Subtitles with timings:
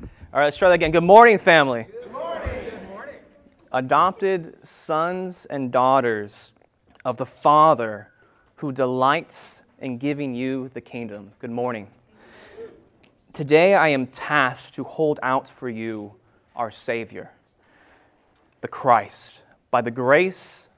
[0.00, 0.90] All right, let's try that again.
[0.90, 1.84] Good morning, family.
[1.84, 2.48] Good morning.
[2.70, 3.14] Good morning.
[3.72, 6.52] Adopted sons and daughters
[7.04, 8.08] of the Father
[8.56, 11.32] who delights in giving you the kingdom.
[11.38, 11.88] Good morning.
[13.32, 16.14] Today I am tasked to hold out for you
[16.54, 17.30] our Savior,
[18.60, 20.68] the Christ, by the grace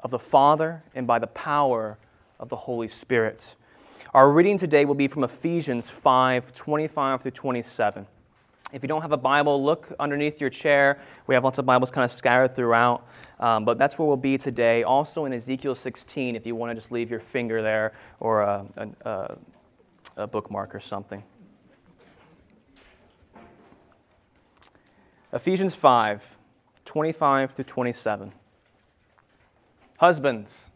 [0.00, 1.98] of the Father and by the power
[2.40, 3.56] of the Holy Spirit.
[4.16, 8.06] Our reading today will be from Ephesians 5 25 through 27.
[8.72, 10.98] If you don't have a Bible, look underneath your chair.
[11.26, 13.06] We have lots of Bibles kind of scattered throughout,
[13.38, 14.84] um, but that's where we'll be today.
[14.84, 18.64] Also in Ezekiel 16, if you want to just leave your finger there or a,
[19.04, 19.36] a,
[20.16, 21.22] a bookmark or something.
[25.30, 26.24] Ephesians 5
[26.86, 28.32] 25 through 27.
[29.98, 30.70] Husbands,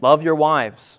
[0.00, 0.98] love your wives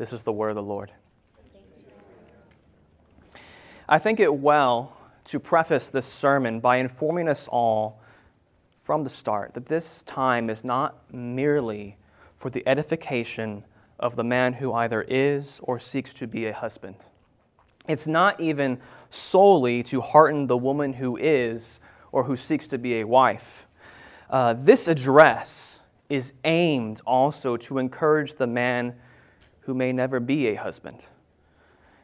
[0.00, 0.90] This is the word of the Lord.
[3.86, 8.00] I think it well to preface this sermon by informing us all
[8.80, 11.98] from the start that this time is not merely
[12.38, 13.62] for the edification
[13.98, 16.96] of the man who either is or seeks to be a husband.
[17.86, 18.78] It's not even
[19.10, 21.78] solely to hearten the woman who is
[22.10, 23.66] or who seeks to be a wife.
[24.30, 28.94] Uh, this address is aimed also to encourage the man
[29.70, 30.98] who may never be a husband.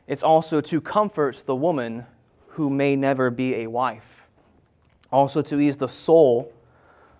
[0.07, 2.07] It's also to comfort the woman
[2.51, 4.29] who may never be a wife.
[5.11, 6.53] Also to ease the soul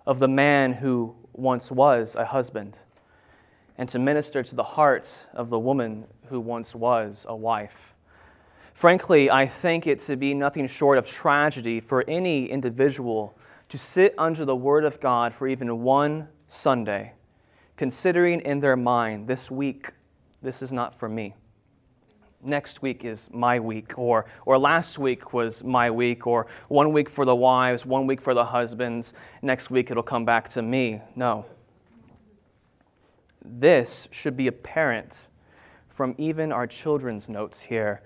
[0.05, 2.77] of the man who once was a husband.
[3.77, 7.93] And to minister to the hearts of the woman who once was a wife.
[8.73, 13.37] Frankly, I think it to be nothing short of tragedy for any individual
[13.67, 17.11] to sit under the Word of God for even one Sunday,
[17.75, 19.91] considering in their mind, this week,
[20.41, 21.33] this is not for me
[22.43, 27.09] next week is my week, or, or last week was my week, or one week
[27.09, 31.01] for the wives, one week for the husbands, next week it'll come back to me.
[31.15, 31.45] No.
[33.43, 35.27] This should be apparent
[35.89, 38.01] from even our children's notes here,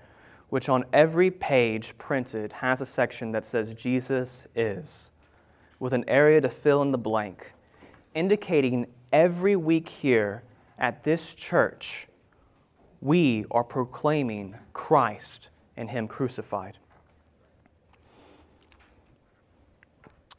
[0.48, 5.10] which on every page printed has a section that says Jesus is,
[5.78, 7.52] with an area to fill in the blank,
[8.14, 10.42] indicating every week here
[10.78, 12.08] at this church
[13.02, 16.78] we are proclaiming Christ and Him crucified.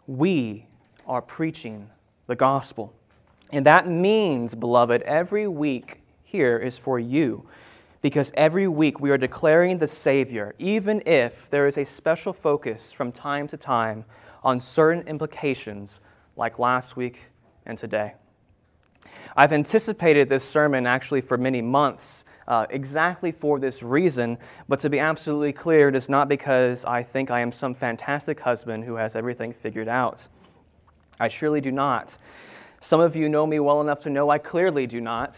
[0.07, 0.65] We
[1.05, 1.89] are preaching
[2.27, 2.93] the gospel.
[3.51, 7.45] And that means, beloved, every week here is for you.
[8.01, 12.91] Because every week we are declaring the Savior, even if there is a special focus
[12.93, 14.05] from time to time
[14.41, 15.99] on certain implications,
[16.37, 17.19] like last week
[17.65, 18.13] and today.
[19.35, 24.37] I've anticipated this sermon actually for many months uh, exactly for this reason.
[24.67, 28.39] But to be absolutely clear, it is not because I think I am some fantastic
[28.39, 30.27] husband who has everything figured out.
[31.19, 32.17] I surely do not.
[32.79, 35.35] Some of you know me well enough to know I clearly do not.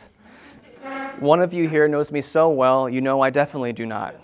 [1.19, 4.15] One of you here knows me so well, you know I definitely do not.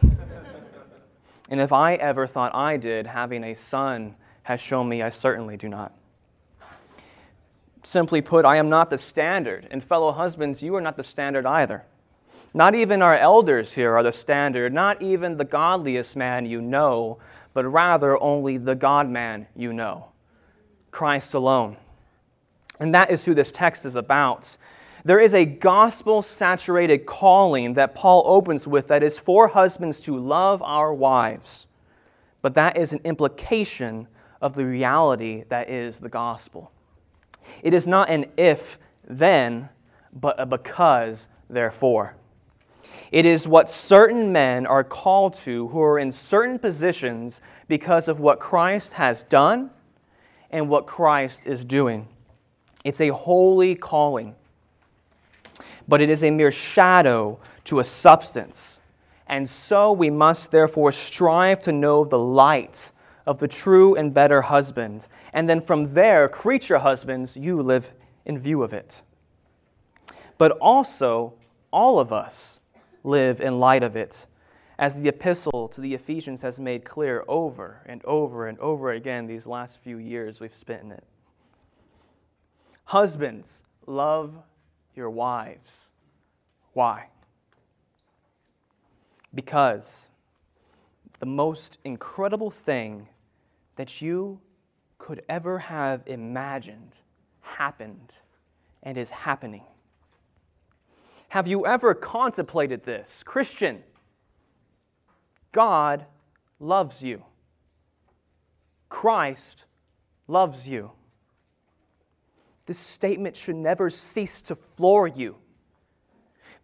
[1.49, 5.57] And if I ever thought I did, having a son has shown me I certainly
[5.57, 5.93] do not.
[7.83, 9.67] Simply put, I am not the standard.
[9.71, 11.83] And fellow husbands, you are not the standard either.
[12.53, 17.19] Not even our elders here are the standard, not even the godliest man you know,
[17.53, 20.07] but rather only the God man you know
[20.91, 21.77] Christ alone.
[22.79, 24.57] And that is who this text is about.
[25.05, 30.17] There is a gospel saturated calling that Paul opens with that is for husbands to
[30.17, 31.67] love our wives.
[32.41, 34.07] But that is an implication
[34.41, 36.71] of the reality that is the gospel.
[37.63, 38.77] It is not an if
[39.07, 39.69] then,
[40.13, 42.15] but a because therefore.
[43.11, 48.21] It is what certain men are called to who are in certain positions because of
[48.21, 49.69] what Christ has done
[50.49, 52.07] and what Christ is doing.
[52.85, 54.35] It's a holy calling,
[55.87, 58.79] but it is a mere shadow to a substance.
[59.27, 62.91] And so we must therefore strive to know the light
[63.25, 65.07] of the true and better husband.
[65.33, 67.91] And then from there, creature husbands, you live
[68.25, 69.01] in view of it.
[70.37, 71.33] But also,
[71.71, 72.60] all of us
[73.03, 74.25] live in light of it,
[74.77, 79.27] as the epistle to the Ephesians has made clear over and over and over again
[79.27, 81.03] these last few years we've spent in it.
[82.85, 83.47] Husbands,
[83.85, 84.35] love
[84.95, 85.71] your wives.
[86.73, 87.07] Why?
[89.33, 90.07] Because
[91.19, 93.07] the most incredible thing
[93.75, 94.39] that you
[94.97, 96.93] could ever have imagined
[97.41, 98.13] happened
[98.83, 99.63] and is happening.
[101.31, 103.23] Have you ever contemplated this?
[103.23, 103.83] Christian,
[105.53, 106.05] God
[106.59, 107.23] loves you.
[108.89, 109.63] Christ
[110.27, 110.91] loves you.
[112.65, 115.37] This statement should never cease to floor you.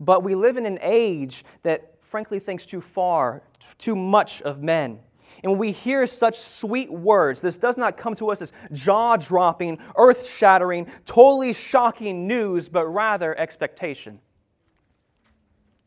[0.02, 3.44] But we live in an age that frankly thinks too far,
[3.78, 5.00] too much of men.
[5.44, 9.16] And when we hear such sweet words, this does not come to us as jaw
[9.16, 14.20] dropping, earth shattering, totally shocking news, but rather expectation.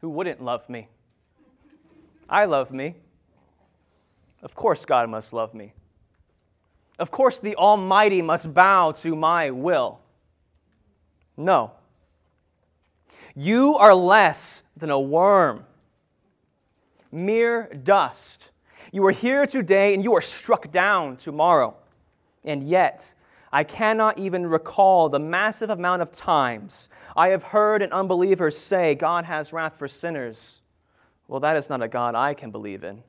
[0.00, 0.88] Who wouldn't love me?
[2.28, 2.94] I love me.
[4.42, 5.72] Of course, God must love me.
[6.98, 10.00] Of course, the Almighty must bow to my will.
[11.36, 11.72] No.
[13.34, 15.64] You are less than a worm,
[17.10, 18.48] mere dust.
[18.92, 21.76] You are here today and you are struck down tomorrow.
[22.44, 23.14] And yet,
[23.52, 28.94] I cannot even recall the massive amount of times I have heard an unbeliever say,
[28.94, 30.60] God has wrath for sinners.
[31.28, 33.02] Well, that is not a God I can believe in.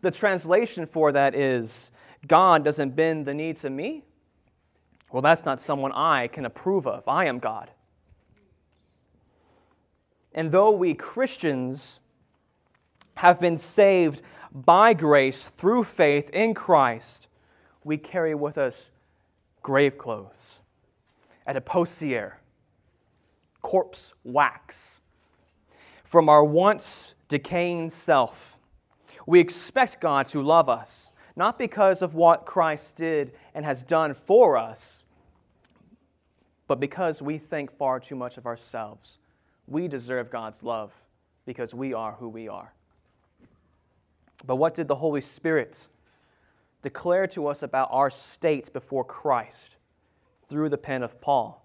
[0.00, 1.90] The translation for that is,
[2.26, 4.04] God doesn't bend the knee to me.
[5.10, 7.06] Well, that's not someone I can approve of.
[7.08, 7.70] I am God.
[10.32, 12.00] And though we Christians
[13.14, 14.22] have been saved
[14.52, 17.28] by grace through faith in Christ,
[17.84, 18.88] we carry with us
[19.62, 20.58] grave clothes,
[21.46, 22.34] adipocere,
[23.62, 25.00] corpse wax.
[26.04, 28.58] From our once decaying self,
[29.26, 34.14] we expect God to love us, not because of what Christ did and has done
[34.14, 35.04] for us,
[36.66, 39.18] but because we think far too much of ourselves
[39.70, 40.92] we deserve God's love
[41.46, 42.74] because we are who we are.
[44.44, 45.86] But what did the Holy Spirit
[46.82, 49.76] declare to us about our state before Christ
[50.48, 51.64] through the pen of Paul?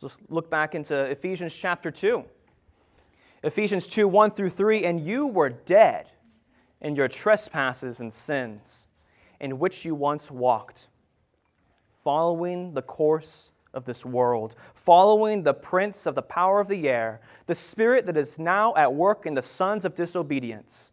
[0.00, 2.24] Let's look back into Ephesians chapter 2.
[3.42, 6.06] Ephesians 2 1 through 3 And you were dead
[6.80, 8.86] in your trespasses and sins,
[9.40, 10.88] in which you once walked,
[12.02, 17.20] following the course of this world, following the prince of the power of the air,
[17.46, 20.90] the spirit that is now at work in the sons of disobedience,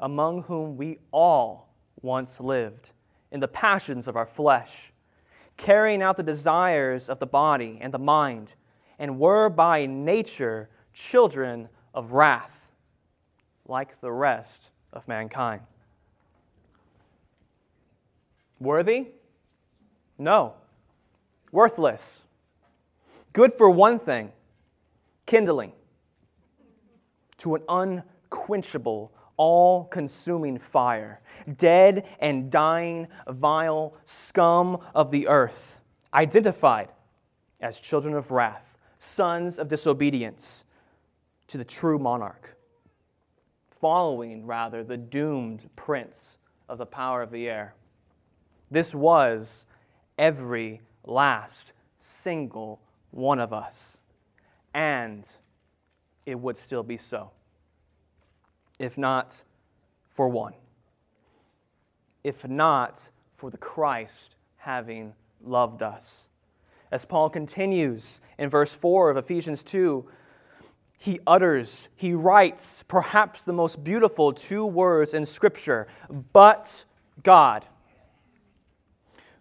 [0.00, 1.68] among whom we all
[2.02, 2.92] once lived
[3.30, 4.92] in the passions of our flesh,
[5.56, 8.54] carrying out the desires of the body and the mind,
[8.98, 12.68] and were by nature children of wrath,
[13.66, 15.62] like the rest of mankind.
[18.58, 19.08] Worthy?
[20.18, 20.54] No
[21.56, 22.22] worthless.
[23.32, 24.32] Good for one thing
[25.24, 25.72] kindling
[27.38, 31.20] to an unquenchable, all consuming fire,
[31.56, 35.80] dead and dying, vile scum of the earth,
[36.14, 36.88] identified
[37.60, 40.64] as children of wrath, sons of disobedience
[41.48, 42.56] to the true monarch,
[43.70, 46.38] following rather the doomed prince
[46.68, 47.74] of the power of the air.
[48.70, 49.66] This was
[50.18, 53.98] every last single one of us.
[54.74, 55.26] And
[56.26, 57.30] it would still be so,
[58.78, 59.42] if not
[60.10, 60.54] for one,
[62.24, 65.14] if not for the Christ having
[65.44, 66.28] loved us.
[66.90, 70.06] As Paul continues in verse 4 of Ephesians 2,
[70.98, 75.88] he utters, he writes perhaps the most beautiful two words in Scripture,
[76.32, 76.84] but
[77.22, 77.66] God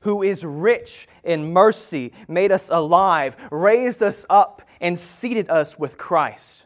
[0.05, 5.97] who is rich in mercy, made us alive, raised us up, and seated us with
[5.97, 6.64] Christ.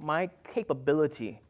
[0.00, 1.40] My capability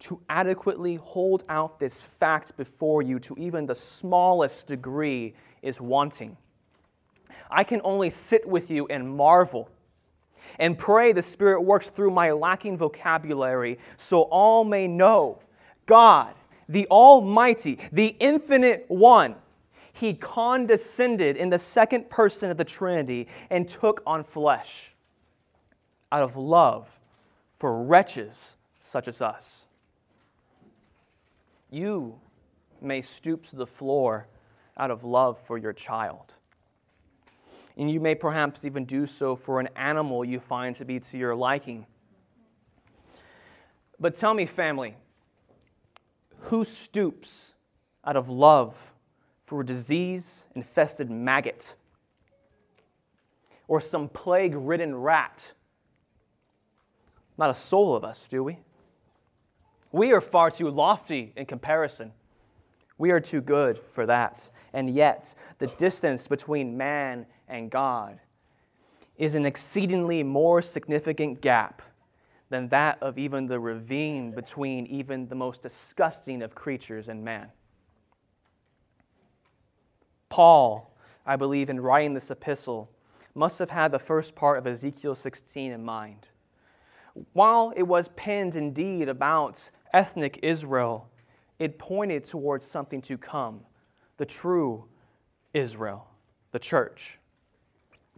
[0.00, 6.36] to adequately hold out this fact before you to even the smallest degree is wanting.
[7.50, 9.70] I can only sit with you and marvel
[10.58, 15.38] and pray the Spirit works through my lacking vocabulary so all may know
[15.86, 16.34] God
[16.68, 19.36] the Almighty, the Infinite One,
[19.92, 24.92] he condescended in the second person of the Trinity and took on flesh
[26.12, 26.95] out of love
[27.56, 29.64] for wretches such as us.
[31.70, 32.20] You
[32.80, 34.28] may stoop to the floor
[34.76, 36.34] out of love for your child.
[37.76, 41.18] And you may perhaps even do so for an animal you find to be to
[41.18, 41.86] your liking.
[43.98, 44.94] But tell me, family,
[46.40, 47.52] who stoops
[48.04, 48.92] out of love
[49.44, 51.74] for a disease infested maggot
[53.66, 55.42] or some plague ridden rat?
[57.38, 58.58] Not a soul of us, do we?
[59.92, 62.12] We are far too lofty in comparison.
[62.98, 64.50] We are too good for that.
[64.72, 68.18] And yet, the distance between man and God
[69.18, 71.82] is an exceedingly more significant gap
[72.48, 77.48] than that of even the ravine between even the most disgusting of creatures and man.
[80.28, 82.90] Paul, I believe, in writing this epistle,
[83.34, 86.28] must have had the first part of Ezekiel 16 in mind.
[87.32, 91.08] While it was penned indeed about ethnic Israel,
[91.58, 93.60] it pointed towards something to come
[94.18, 94.84] the true
[95.54, 96.06] Israel,
[96.52, 97.18] the church.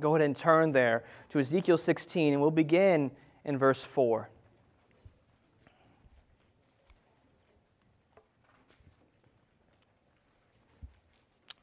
[0.01, 3.11] Go ahead and turn there to Ezekiel 16, and we'll begin
[3.45, 4.29] in verse 4.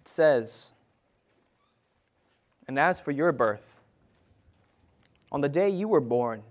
[0.02, 0.68] It says,
[2.68, 3.82] And as for your birth,
[5.32, 6.44] on the day you were born,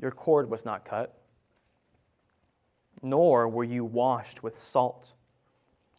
[0.00, 1.18] your cord was not cut,
[3.02, 5.14] nor were you washed with salt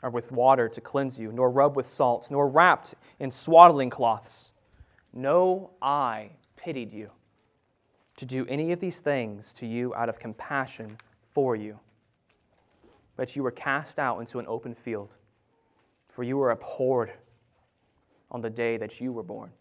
[0.04, 4.52] or with water to cleanse you, nor rubbed with salt, nor wrapped in swaddling cloths.
[5.14, 7.10] No eye pitied you
[8.18, 10.98] to do any of these things to you out of compassion
[11.34, 11.80] for you.
[13.16, 15.10] But you were cast out into an open field,
[16.08, 17.14] for you were abhorred
[18.30, 19.52] on the day that you were born.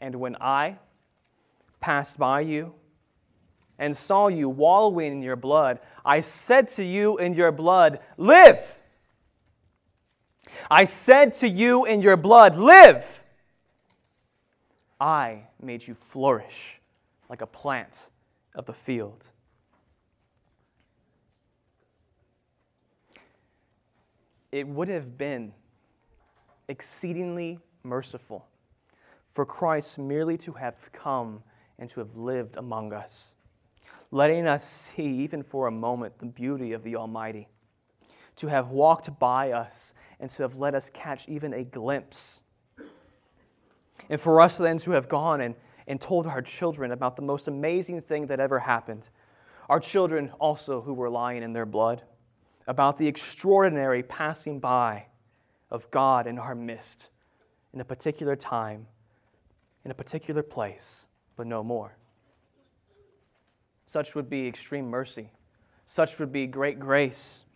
[0.00, 0.76] And when I
[1.80, 2.74] passed by you
[3.78, 8.60] and saw you wallowing in your blood, I said to you in your blood, Live!
[10.70, 13.20] I said to you in your blood, Live!
[15.00, 16.78] I made you flourish
[17.30, 18.10] like a plant
[18.54, 19.26] of the field.
[24.52, 25.52] It would have been
[26.68, 28.46] exceedingly merciful
[29.28, 31.42] for Christ merely to have come
[31.80, 33.34] and to have lived among us,
[34.12, 37.48] letting us see, even for a moment, the beauty of the Almighty,
[38.36, 42.42] to have walked by us and to have let us catch even a glimpse.
[44.08, 45.54] And for us then to have gone and,
[45.88, 49.08] and told our children about the most amazing thing that ever happened.
[49.68, 52.02] Our children also who were lying in their blood,
[52.66, 55.06] about the extraordinary passing by
[55.70, 57.08] of God in our midst
[57.72, 58.86] in a particular time,
[59.84, 61.06] in a particular place,
[61.40, 61.96] but no more.
[63.86, 65.30] Such would be extreme mercy.
[65.86, 67.46] Such would be great grace.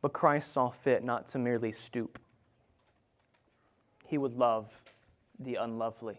[0.00, 2.18] But Christ saw fit not to merely stoop
[4.08, 4.66] he would love
[5.38, 6.18] the unlovely,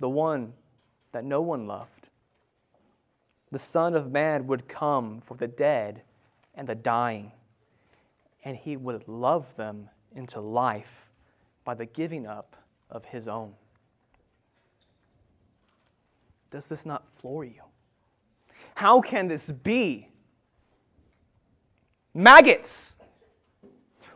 [0.00, 0.54] the one
[1.12, 2.08] that no one loved.
[3.52, 6.02] The Son of Man would come for the dead
[6.56, 7.30] and the dying,
[8.44, 11.06] and he would love them into life
[11.64, 12.56] by the giving up
[12.90, 13.54] of his own.
[16.50, 17.62] Does this not floor you?
[18.74, 20.08] How can this be?
[22.12, 22.96] Maggots,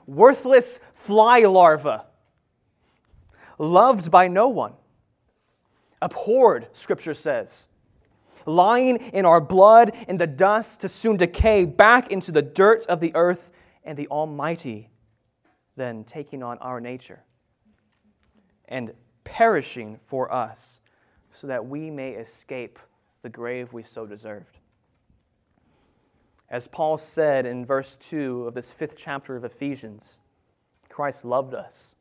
[0.06, 2.06] worthless fly larva,
[3.58, 4.72] loved by no one,
[6.02, 7.68] abhorred, Scripture says,
[8.46, 13.00] lying in our blood in the dust to soon decay back into the dirt of
[13.00, 13.50] the earth,
[13.84, 14.90] and the Almighty
[15.76, 17.22] then taking on our nature
[18.66, 18.92] and
[19.24, 20.80] perishing for us
[21.34, 22.78] so that we may escape
[23.22, 24.58] the grave we so deserved.
[26.50, 30.20] As Paul said in verse 2 of this fifth chapter of Ephesians,
[30.88, 31.96] Christ loved us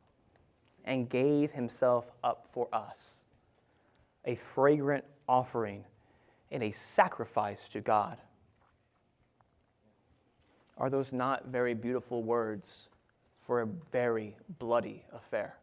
[0.84, 3.22] and gave himself up for us,
[4.24, 5.84] a fragrant offering
[6.52, 8.18] and a sacrifice to God.
[10.76, 12.88] Are those not very beautiful words
[13.46, 15.56] for a very bloody affair?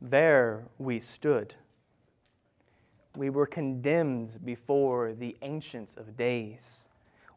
[0.00, 1.54] There we stood.
[3.16, 6.86] We were condemned before the ancients of Days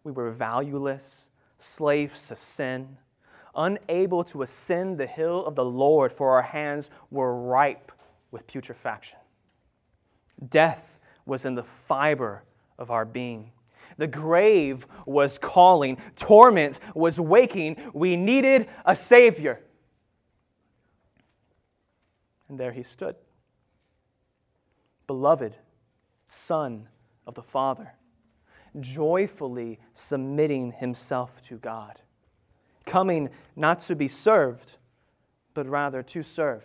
[0.04, 1.26] we were valueless,
[1.58, 2.98] slaves to sin,
[3.56, 7.92] unable to ascend the hill of the Lord, for our hands were ripe
[8.32, 9.20] with putrefaction.
[10.50, 12.44] Death was in the fiber
[12.78, 13.52] of our being.
[13.98, 17.78] The grave was calling, torment was waking.
[17.94, 19.60] We needed a Savior.
[22.50, 23.16] And there he stood,
[25.08, 25.56] beloved
[26.28, 26.88] Son
[27.26, 27.94] of the Father
[28.80, 32.00] joyfully submitting himself to God,
[32.86, 34.78] coming not to be served,
[35.54, 36.64] but rather to serve.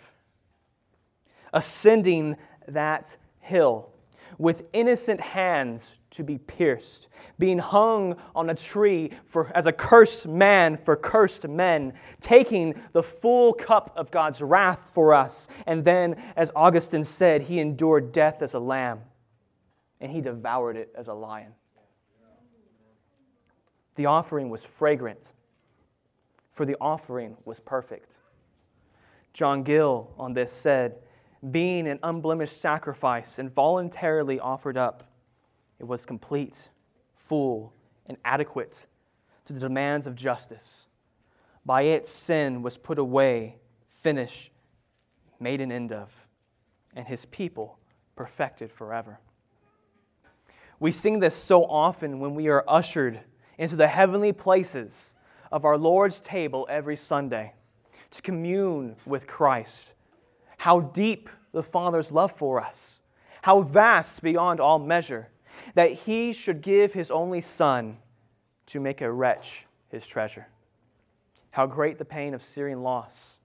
[1.52, 2.36] ascending
[2.66, 3.93] that hill
[4.38, 10.28] with innocent hands to be pierced, being hung on a tree for, as a cursed
[10.28, 15.48] man for cursed men, taking the full cup of God's wrath for us.
[15.66, 19.00] And then, as Augustine said, he endured death as a lamb,
[20.00, 21.52] and he devoured it as a lion.
[23.96, 25.32] The offering was fragrant,
[26.52, 28.12] for the offering was perfect.
[29.32, 30.96] John Gill on this said,
[31.50, 35.04] being an unblemished sacrifice and voluntarily offered up,
[35.78, 36.70] it was complete,
[37.16, 37.72] full,
[38.06, 38.86] and adequate
[39.44, 40.82] to the demands of justice.
[41.66, 43.56] By it, sin was put away,
[44.02, 44.50] finished,
[45.40, 46.10] made an end of,
[46.94, 47.78] and his people
[48.16, 49.18] perfected forever.
[50.80, 53.20] We sing this so often when we are ushered
[53.58, 55.12] into the heavenly places
[55.50, 57.54] of our Lord's table every Sunday
[58.10, 59.93] to commune with Christ
[60.64, 62.98] how deep the Father's love for us,
[63.42, 65.28] how vast beyond all measure,
[65.74, 67.98] that He should give His only Son
[68.68, 70.46] to make a wretch His treasure.
[71.50, 73.40] How great the pain of searing loss.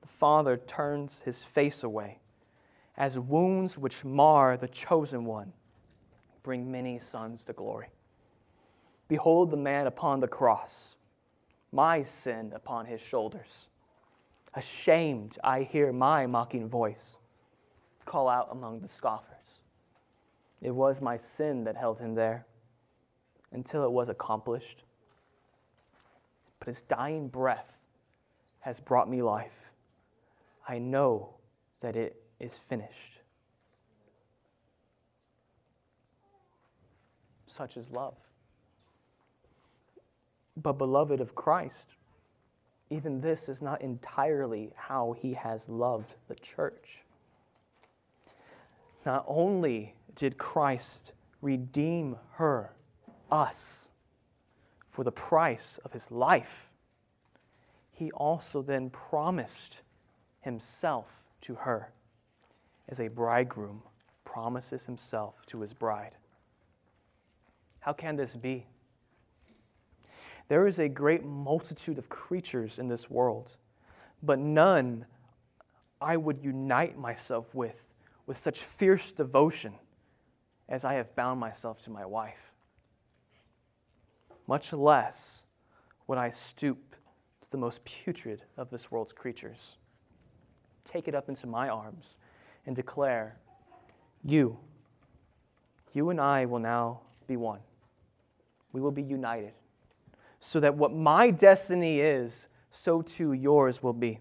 [0.00, 2.18] The Father turns His face away,
[2.96, 5.52] as wounds which mar the chosen one
[6.42, 7.90] bring many sons to glory.
[9.06, 10.96] Behold the man upon the cross,
[11.70, 13.68] my sin upon his shoulders.
[14.54, 17.18] Ashamed, I hear my mocking voice
[18.08, 19.60] call out among the scoffers.
[20.62, 22.46] It was my sin that held him there
[23.52, 24.82] until it was accomplished.
[26.58, 27.72] But his dying breath
[28.60, 29.70] has brought me life.
[30.66, 31.34] I know
[31.80, 33.20] that it is finished.
[37.46, 38.16] Such is love.
[40.56, 41.94] But, beloved of Christ,
[42.90, 47.02] even this is not entirely how he has loved the church.
[49.04, 52.72] Not only did Christ redeem her,
[53.30, 53.88] us,
[54.86, 56.70] for the price of his life,
[57.92, 59.82] he also then promised
[60.40, 61.06] himself
[61.42, 61.92] to her
[62.88, 63.82] as a bridegroom
[64.24, 66.12] promises himself to his bride.
[67.80, 68.66] How can this be?
[70.48, 73.56] There is a great multitude of creatures in this world,
[74.22, 75.04] but none
[76.00, 77.88] I would unite myself with
[78.26, 79.72] with such fierce devotion
[80.68, 82.52] as I have bound myself to my wife.
[84.46, 85.44] Much less
[86.06, 86.94] would I stoop
[87.40, 89.76] to the most putrid of this world's creatures,
[90.84, 92.16] take it up into my arms,
[92.66, 93.38] and declare,
[94.22, 94.58] You,
[95.94, 97.60] you and I will now be one.
[98.72, 99.54] We will be united
[100.40, 104.20] so that what my destiny is, so too yours will be.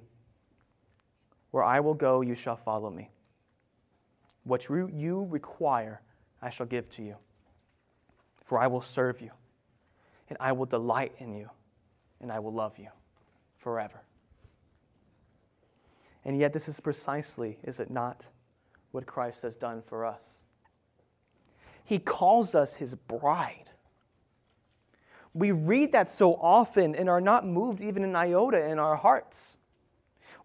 [1.52, 3.12] Where I will go, you shall follow me.
[4.44, 6.02] What you require,
[6.42, 7.16] I shall give to you.
[8.44, 9.32] For I will serve you,
[10.30, 11.50] and I will delight in you,
[12.22, 12.88] and I will love you
[13.58, 14.02] forever.
[16.24, 18.30] And yet, this is precisely, is it not,
[18.92, 20.22] what Christ has done for us?
[21.84, 23.70] He calls us his bride.
[25.38, 29.60] We read that so often and are not moved even an iota in our hearts.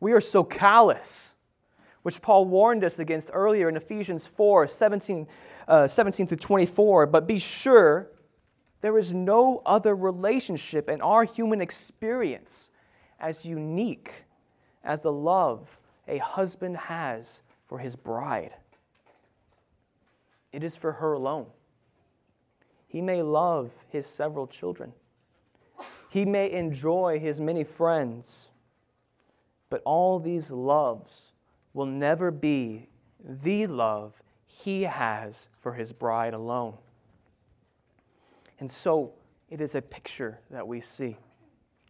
[0.01, 1.35] We are so callous,
[2.03, 5.27] which Paul warned us against earlier in Ephesians 4 17,
[5.67, 7.07] uh, 17 through 24.
[7.07, 8.11] But be sure
[8.83, 12.69] there is no other relationship in our human experience
[13.19, 14.25] as unique
[14.85, 18.53] as the love a husband has for his bride.
[20.53, 21.47] It is for her alone.
[22.93, 24.93] He may love his several children.
[26.11, 28.51] He may enjoy his many friends.
[29.71, 31.33] But all these loves
[31.73, 32.91] will never be
[33.25, 36.75] the love he has for his bride alone.
[38.61, 39.15] And so
[39.49, 41.17] it is a picture that we see.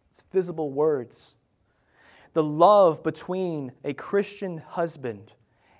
[0.09, 1.35] It's visible words.
[2.31, 5.33] The love between a Christian husband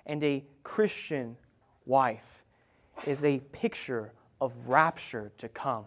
[0.04, 1.38] and a Christian
[1.86, 2.44] wife
[3.06, 5.84] is a picture of rapture to come.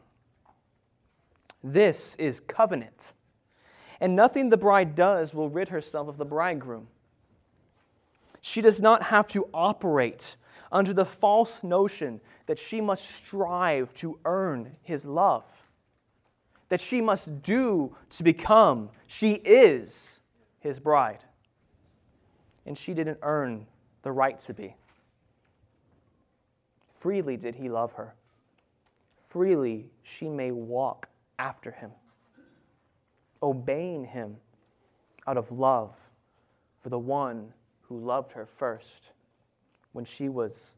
[1.64, 3.14] This is covenant.
[4.00, 6.88] And nothing the bride does will rid herself of the bridegroom.
[8.42, 10.36] She does not have to operate
[10.72, 15.44] under the false notion that she must strive to earn his love,
[16.70, 18.90] that she must do to become.
[19.08, 20.20] She is
[20.60, 21.24] his bride.
[22.66, 23.66] And she didn't earn
[24.04, 24.76] the right to be.
[26.92, 28.14] Freely did he love her
[29.38, 31.92] freely she may walk after him,
[33.44, 34.36] obeying him
[35.28, 35.96] out of love
[36.82, 39.12] for the one who loved her first
[39.92, 40.74] when she was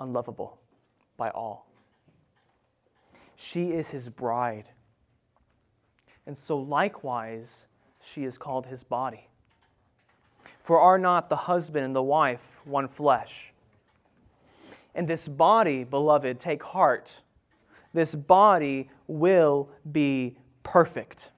[0.00, 0.58] unlovable
[1.16, 1.66] by all.
[3.36, 4.66] She is his bride.
[6.26, 7.64] And so, likewise,
[8.02, 9.28] she is called his body.
[10.60, 13.54] For are not the husband and the wife one flesh?
[14.94, 17.20] And this body, beloved, take heart.
[17.94, 21.30] This body will be perfect.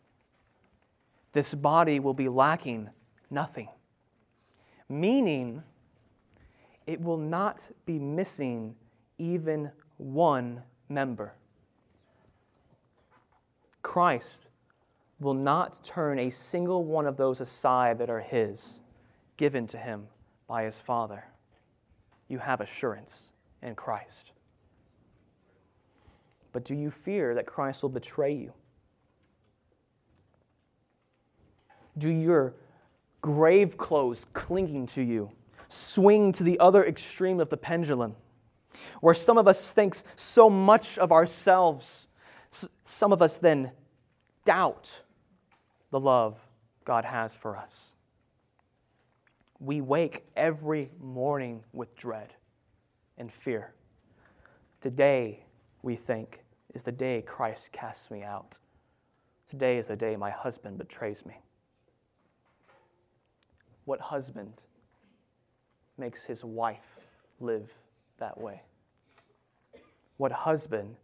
[1.33, 2.88] This body will be lacking
[3.31, 3.69] nothing.
[4.88, 5.62] Meaning,
[6.87, 8.75] it will not be missing
[9.19, 11.35] even one member.
[13.83, 14.47] Christ
[15.21, 18.81] will not turn a single one of those aside that are His,
[19.37, 20.07] given to Him
[20.47, 21.25] by His Father.
[22.29, 24.33] You have assurance in Christ.
[26.57, 28.55] But do you fear that Christ will betray you?
[31.99, 32.55] Do your
[33.21, 35.31] grave clothes clinging to you
[35.69, 38.16] swing to the other extreme of the pendulum,
[39.03, 42.07] where some of us think so much of ourselves,
[42.87, 43.71] some of us then
[44.47, 44.88] doubt
[45.90, 46.38] the love
[46.87, 47.92] God has for us.
[49.61, 52.33] We wake every morning with dread
[53.19, 53.75] and fear.
[54.81, 55.42] Today,
[55.83, 56.40] we think,
[56.77, 58.59] is the day Christ casts me out.
[59.49, 61.35] Today is the day my husband betrays me.
[63.87, 64.53] What husband
[65.97, 66.99] makes his wife
[67.41, 67.73] live
[68.19, 68.61] that way?
[70.19, 70.95] What husband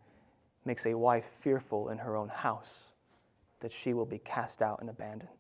[0.66, 2.90] makes a wife fearful in her own house
[3.60, 5.30] that she will be cast out and abandoned?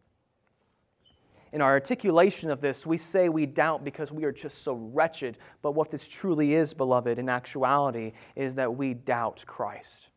[1.52, 5.36] In our articulation of this, we say we doubt because we are just so wretched.
[5.60, 10.08] But what this truly is, beloved, in actuality, is that we doubt Christ.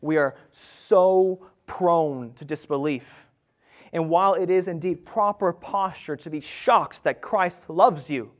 [0.00, 3.26] We are so prone to disbelief.
[3.92, 8.30] And while it is indeed proper posture to be shocked that Christ loves you,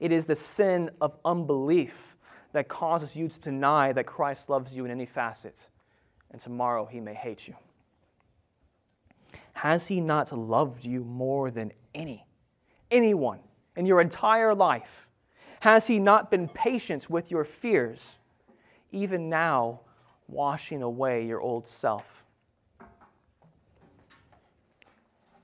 [0.00, 2.16] it is the sin of unbelief
[2.52, 5.56] that causes you to deny that Christ loves you in any facet,
[6.30, 7.54] and tomorrow he may hate you.
[9.52, 12.26] Has he not loved you more than any,
[12.90, 13.40] anyone
[13.76, 15.08] in your entire life?
[15.60, 18.16] Has he not been patient with your fears,
[18.92, 19.80] even now
[20.28, 22.24] washing away your old self?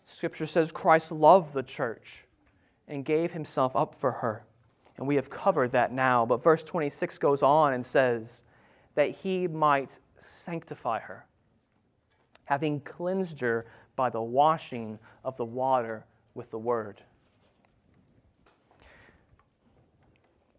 [0.07, 2.25] Scripture says Christ loved the church
[2.87, 4.45] and gave himself up for her.
[4.97, 6.25] And we have covered that now.
[6.25, 8.43] But verse 26 goes on and says
[8.95, 11.27] that he might sanctify her,
[12.47, 13.67] having cleansed her
[13.97, 17.03] by the washing of the water with the word.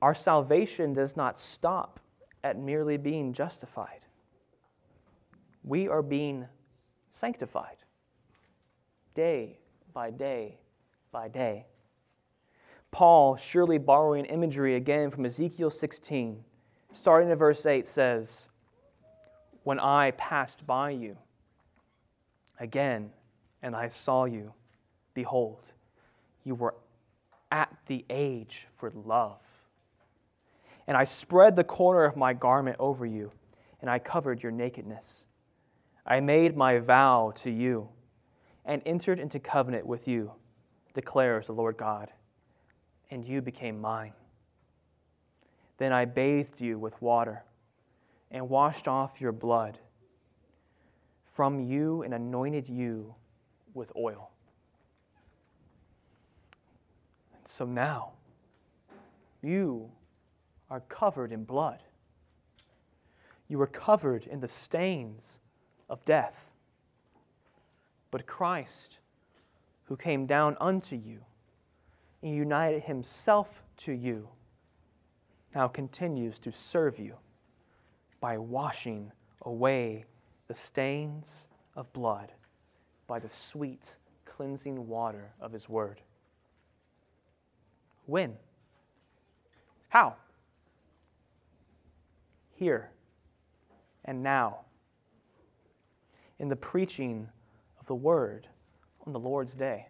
[0.02, 2.00] Our salvation does not stop
[2.44, 4.05] at merely being justified.
[5.66, 6.46] We are being
[7.12, 7.78] sanctified
[9.16, 9.58] day
[9.94, 10.60] by day
[11.12, 11.66] by day.
[12.92, 16.44] Paul, surely borrowing imagery again from Ezekiel 16,
[16.94, 18.48] starting in verse 8, says,
[19.64, 21.18] When I passed by you,
[22.60, 23.10] again,
[23.64, 24.54] and I saw you,
[25.14, 25.64] behold,
[26.44, 26.76] you were
[27.52, 29.42] at the age for love.
[30.88, 33.32] And I spread the corner of my garment over you,
[33.82, 35.26] and I covered your nakedness.
[36.06, 37.90] I made my vow to you
[38.64, 40.32] and entered into covenant with you,
[40.94, 42.12] declares the Lord God,
[43.10, 44.14] and you became mine.
[45.78, 47.44] Then I bathed you with water
[48.32, 49.80] and washed off your blood
[51.24, 53.16] from you and anointed you
[53.74, 54.32] with oil.
[57.44, 58.14] So now,
[59.42, 59.92] you
[60.70, 61.84] are covered in blood.
[63.48, 65.40] You are covered in the stains
[65.90, 66.52] of death.
[68.12, 69.00] But Christ,
[69.86, 71.20] who came down unto you
[72.22, 74.30] and united himself to you,
[75.54, 77.16] now continues to serve you
[78.20, 80.06] by washing away
[80.48, 82.32] the stains of blood
[83.08, 83.84] by the sweet,
[84.26, 86.02] cleansing water of His Word.
[88.06, 88.36] When?
[89.90, 90.16] How?
[92.56, 92.90] Here
[94.04, 94.60] and now.
[96.40, 97.30] In the preaching
[97.80, 98.48] of the Word
[99.06, 99.88] on the Lord's day.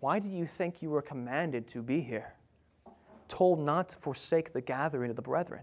[0.00, 2.34] Why do you think you were commanded to be here?
[3.28, 5.62] Told not to forsake the gathering of the brethren.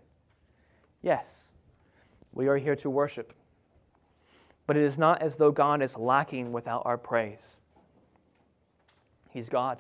[1.02, 1.52] Yes,
[2.32, 3.34] we are here to worship
[4.66, 7.58] but it is not as though God is lacking without our praise.
[9.30, 9.80] He's God.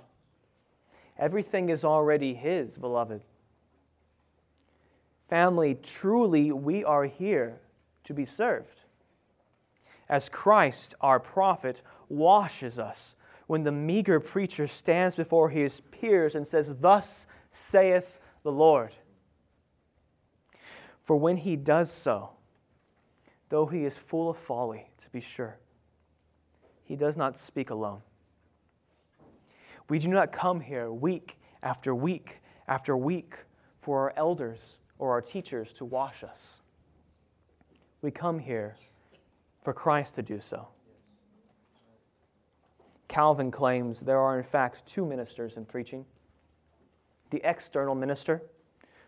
[1.18, 3.22] Everything is already His, beloved.
[5.30, 7.60] Family, truly, we are here
[8.04, 8.82] to be served.
[10.10, 13.16] As Christ, our prophet, washes us
[13.48, 18.94] when the meager preacher stands before his peers and says, Thus saith the Lord.
[21.04, 22.30] For when he does so,
[23.50, 25.58] though he is full of folly, to be sure,
[26.84, 28.02] he does not speak alone.
[29.90, 33.36] We do not come here week after week after week
[33.82, 36.62] for our elders or our teachers to wash us.
[38.02, 38.76] We come here
[39.64, 40.68] for Christ to do so.
[43.08, 46.06] Calvin claims there are, in fact, two ministers in preaching
[47.30, 48.44] the external minister,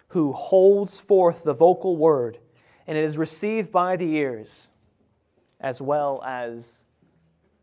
[0.07, 2.39] who holds forth the vocal word
[2.87, 4.69] and it is received by the ears,
[5.59, 6.65] as well as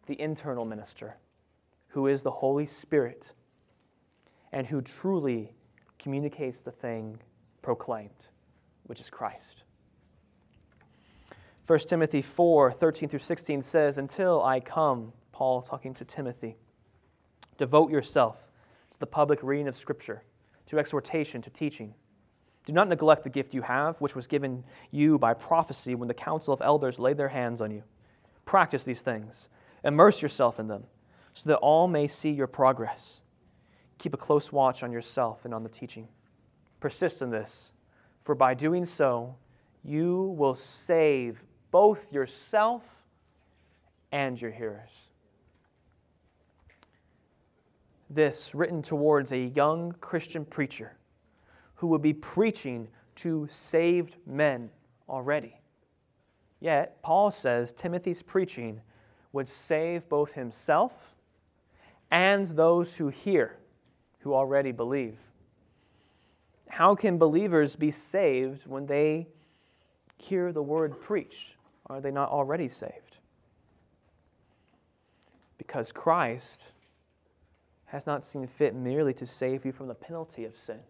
[0.06, 1.16] the internal minister,
[1.88, 3.32] who is the Holy Spirit
[4.52, 5.52] and who truly
[5.98, 7.18] communicates the thing
[7.62, 8.26] proclaimed,
[8.84, 9.61] which is Christ.
[11.66, 16.56] 1 Timothy 4 13 through 16 says, Until I come, Paul talking to Timothy,
[17.56, 18.48] devote yourself
[18.90, 20.24] to the public reading of Scripture,
[20.66, 21.94] to exhortation, to teaching.
[22.66, 26.14] Do not neglect the gift you have, which was given you by prophecy when the
[26.14, 27.82] council of elders laid their hands on you.
[28.44, 29.48] Practice these things,
[29.84, 30.84] immerse yourself in them,
[31.32, 33.22] so that all may see your progress.
[33.98, 36.08] Keep a close watch on yourself and on the teaching.
[36.80, 37.70] Persist in this,
[38.24, 39.36] for by doing so,
[39.84, 42.82] you will save both yourself
[44.12, 44.90] and your hearers.
[48.08, 50.92] This, written towards a young Christian preacher
[51.74, 54.70] who would be preaching to saved men
[55.08, 55.56] already.
[56.60, 58.80] Yet, Paul says Timothy's preaching
[59.32, 60.92] would save both himself
[62.10, 63.56] and those who hear,
[64.20, 65.16] who already believe.
[66.68, 69.26] How can believers be saved when they
[70.18, 71.56] hear the word preached?
[71.92, 73.18] Are they not already saved?
[75.58, 76.72] Because Christ
[77.86, 80.80] has not seen fit merely to save you from the penalty of sin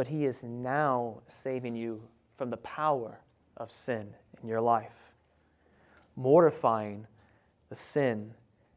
[0.00, 2.00] but He is now saving you
[2.38, 3.20] from the power
[3.58, 4.08] of sin
[4.42, 5.12] in your life,
[6.16, 7.06] mortifying
[7.68, 8.32] the sin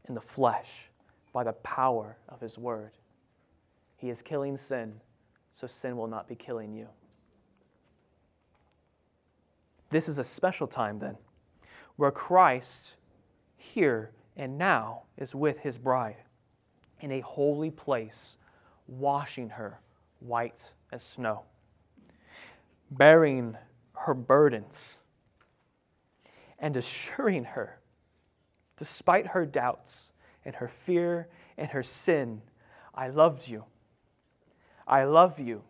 [0.09, 0.89] in the flesh
[1.31, 2.91] by the power of His Word.
[3.95, 4.99] He is killing sin,
[5.53, 6.89] so sin will not be killing you.
[9.93, 11.15] This is a special time, then,
[11.97, 12.95] where Christ,
[13.55, 16.15] here and now, is with His bride
[17.01, 18.37] in a holy place,
[18.87, 19.79] washing her
[20.19, 20.59] white
[20.91, 21.43] as snow,
[22.89, 23.55] bearing
[23.93, 24.97] her burdens
[26.57, 27.79] and assuring her,
[28.77, 30.11] despite her doubts
[30.43, 32.41] and her fear and her sin,
[32.95, 33.65] I loved you.
[34.87, 35.61] I love you.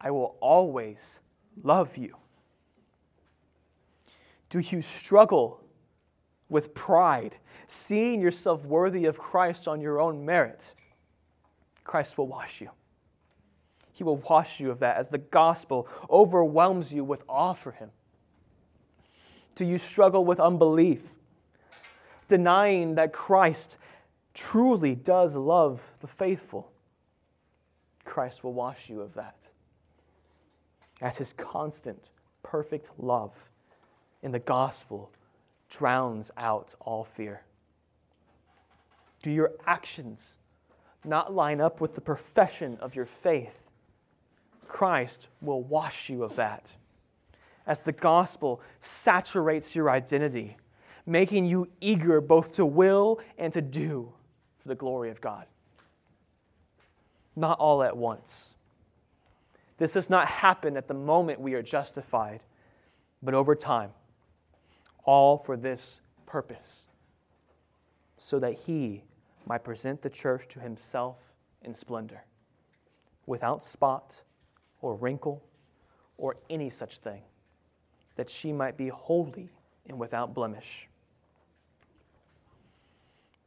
[0.00, 1.18] I will always
[1.64, 2.14] love you.
[4.50, 5.60] Do you struggle
[6.48, 10.74] with pride, seeing yourself worthy of Christ on your own merit?
[11.82, 12.70] Christ will wash you.
[13.92, 17.90] He will wash you of that as the gospel overwhelms you with awe for Him.
[19.54, 21.12] Do you struggle with unbelief,
[22.26, 23.78] denying that Christ
[24.34, 26.72] truly does love the faithful?
[28.04, 29.36] Christ will wash you of that.
[31.00, 32.02] As His constant,
[32.42, 33.32] perfect love
[34.24, 35.12] in the gospel
[35.68, 37.42] drowns out all fear.
[39.22, 40.20] Do your actions
[41.04, 43.70] not line up with the profession of your faith?
[44.66, 46.74] Christ will wash you of that.
[47.66, 50.56] As the gospel saturates your identity,
[51.06, 54.10] making you eager both to will and to do
[54.58, 55.44] for the glory of God.
[57.36, 58.54] Not all at once.
[59.76, 62.40] This does not happen at the moment we are justified,
[63.22, 63.90] but over time,
[65.04, 66.82] all for this purpose,
[68.16, 69.04] so that He
[69.46, 71.18] might present the church to Himself
[71.62, 72.24] in splendor,
[73.26, 74.22] without spot
[74.80, 75.42] or wrinkle
[76.16, 77.22] or any such thing,
[78.16, 79.50] that she might be holy
[79.88, 80.88] and without blemish.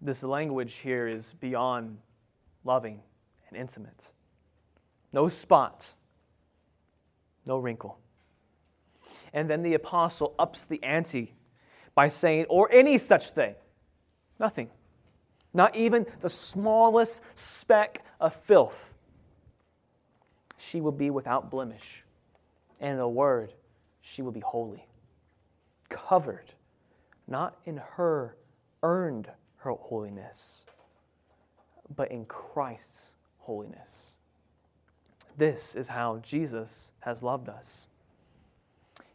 [0.02, 1.98] This language here is beyond
[2.64, 3.02] loving
[3.50, 4.12] and intimate.
[5.14, 5.94] No spot,
[7.46, 7.98] no wrinkle.
[9.34, 11.34] And then the apostle ups the ante
[11.98, 13.56] by saying, or any such thing.
[14.40, 14.70] Nothing.
[15.52, 18.94] Not even the smallest speck of filth
[20.58, 22.04] she will be without blemish.
[22.80, 23.52] And in a word,
[24.02, 24.86] she will be holy,
[25.90, 26.54] covered,
[27.28, 28.38] not in her
[28.84, 30.66] earned her holiness,
[31.96, 33.00] but in Christ's
[33.40, 34.18] holiness.
[35.36, 37.88] This is how Jesus has loved us.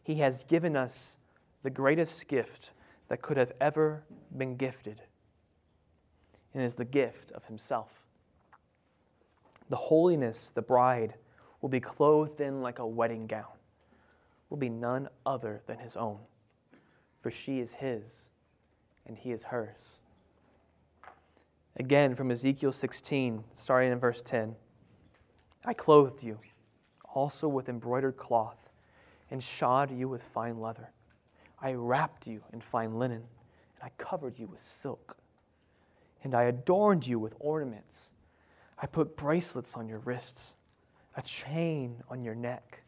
[0.03, 1.15] He has given us
[1.63, 2.71] the greatest gift
[3.07, 4.03] that could have ever
[4.37, 5.01] been gifted.
[6.53, 7.89] and is the gift of himself.
[9.69, 11.15] The holiness, the bride,
[11.61, 13.57] will be clothed in like a wedding gown,
[14.49, 16.19] will be none other than his own,
[17.17, 18.29] for she is his
[19.07, 19.97] and he is hers.
[21.77, 24.55] Again, from Ezekiel 16, starting in verse 10
[25.65, 26.37] I clothed you
[27.15, 28.69] also with embroidered cloth
[29.31, 30.91] and shod you with fine leather.
[31.63, 33.23] I wrapped you in fine linen,
[33.75, 35.15] and I covered you with silk.
[36.21, 38.09] And I adorned you with ornaments.
[38.77, 40.57] I put bracelets on your wrists,
[41.15, 42.83] a chain on your neck.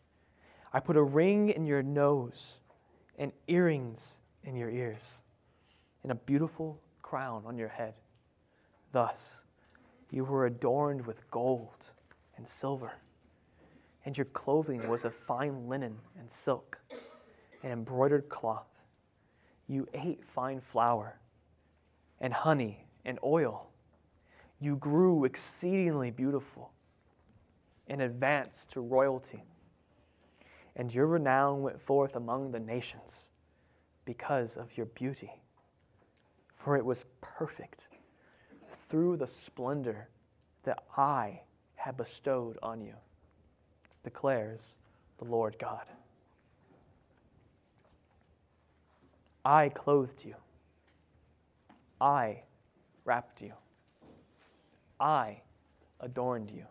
[0.73, 2.55] I put a ring in your nose,
[3.17, 5.21] and earrings in your ears,
[6.03, 7.93] and a beautiful crown on your head.
[8.91, 9.43] Thus,
[10.11, 11.91] you were adorned with gold
[12.35, 12.91] and silver,
[14.03, 16.77] and your clothing was of fine linen and silk
[17.65, 18.67] and embroidered cloth.
[19.67, 21.19] You ate fine flour
[22.21, 23.71] and honey and oil.
[24.59, 26.71] You grew exceedingly beautiful
[27.87, 29.43] and advanced to royalty.
[30.75, 33.29] And your renown went forth among the nations
[34.05, 35.31] because of your beauty,
[36.55, 37.87] for it was perfect
[38.89, 40.09] through the splendor
[40.65, 41.41] that I
[41.77, 42.93] have bestowed on you,
[44.03, 44.75] declares
[45.17, 45.85] the Lord God.
[49.45, 50.33] I clothed you.
[52.01, 52.41] I
[53.05, 53.53] wrapped you.
[54.99, 55.41] I
[55.99, 56.65] adorned you.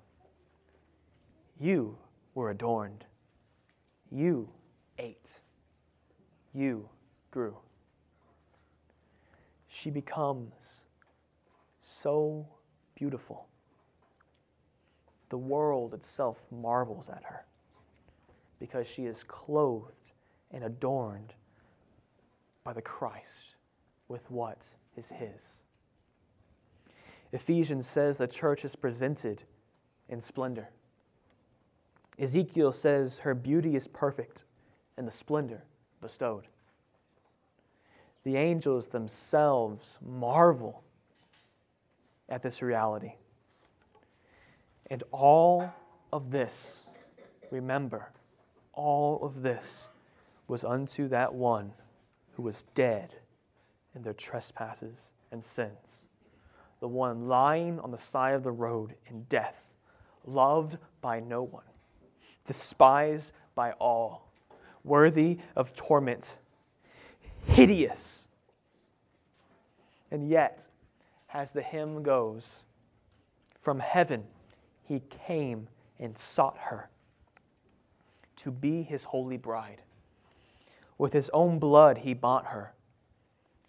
[1.60, 1.96] You
[2.34, 3.04] were adorned.
[4.10, 4.50] You
[4.98, 5.30] ate.
[6.52, 6.88] You
[7.30, 7.56] grew.
[9.68, 10.84] She becomes
[11.80, 12.46] so
[12.96, 13.46] beautiful.
[15.28, 17.44] The world itself marvels at her
[18.58, 20.12] because she is clothed
[20.50, 21.34] and adorned
[22.64, 23.56] by the Christ
[24.08, 24.58] with what
[24.96, 25.40] is his.
[27.32, 29.42] Ephesians says the church is presented
[30.08, 30.70] in splendor.
[32.18, 34.44] Ezekiel says her beauty is perfect
[34.96, 35.62] and the splendor
[36.00, 36.46] bestowed.
[38.22, 40.82] The angels themselves marvel
[42.28, 43.14] at this reality.
[44.90, 45.70] And all
[46.12, 46.84] of this,
[47.50, 48.10] remember,
[48.72, 49.88] all of this
[50.46, 51.72] was unto that one
[52.34, 53.14] who was dead
[53.94, 56.02] in their trespasses and sins,
[56.80, 59.66] the one lying on the side of the road in death,
[60.26, 61.64] loved by no one,
[62.44, 64.30] despised by all,
[64.82, 66.36] worthy of torment,
[67.46, 68.28] hideous.
[70.10, 70.66] And yet,
[71.32, 72.62] as the hymn goes,
[73.58, 74.24] from heaven
[74.82, 75.68] he came
[75.98, 76.90] and sought her
[78.36, 79.80] to be his holy bride.
[80.98, 82.74] With his own blood he bought her,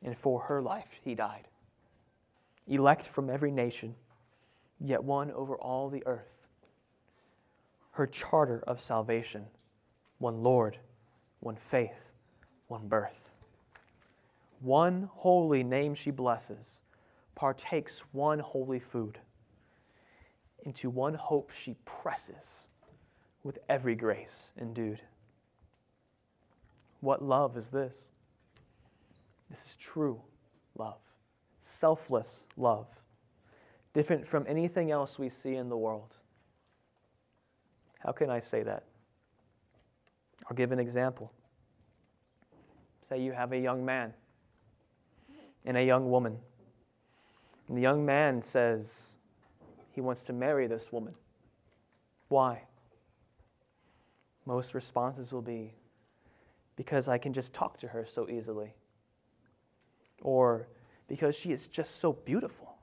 [0.04, 1.48] and for her life he died.
[2.68, 3.96] Elect from every nation,
[4.80, 6.48] yet one over all the earth.
[7.92, 9.46] Her charter of salvation,
[10.20, 10.78] one Lord,
[11.40, 12.12] one faith,
[12.68, 13.32] one birth.
[14.60, 16.80] One holy name she blesses
[17.36, 19.20] partakes one holy food.
[20.64, 22.70] Into one hope she presses
[23.44, 25.02] with every grace endued.
[27.06, 28.10] What love is this?
[29.52, 30.20] This is true
[30.76, 30.98] love,
[31.62, 32.88] selfless love,
[33.94, 36.15] different from anything else we see in the world.
[38.00, 38.86] How can I say that?
[40.50, 41.32] I'll give an example.
[43.08, 44.12] Say you have a young man
[45.63, 46.39] and a young woman
[47.68, 49.13] and the young man says
[49.91, 51.13] he wants to marry this woman.
[52.30, 52.63] Why?
[54.48, 55.76] Most responses will be
[56.76, 58.74] because I can just talk to her so easily,
[60.22, 60.68] or
[61.08, 62.78] because she is just so beautiful,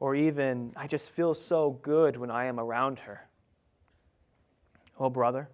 [0.00, 3.26] or even I just feel so good when I am around her.
[4.98, 5.48] Oh, brother,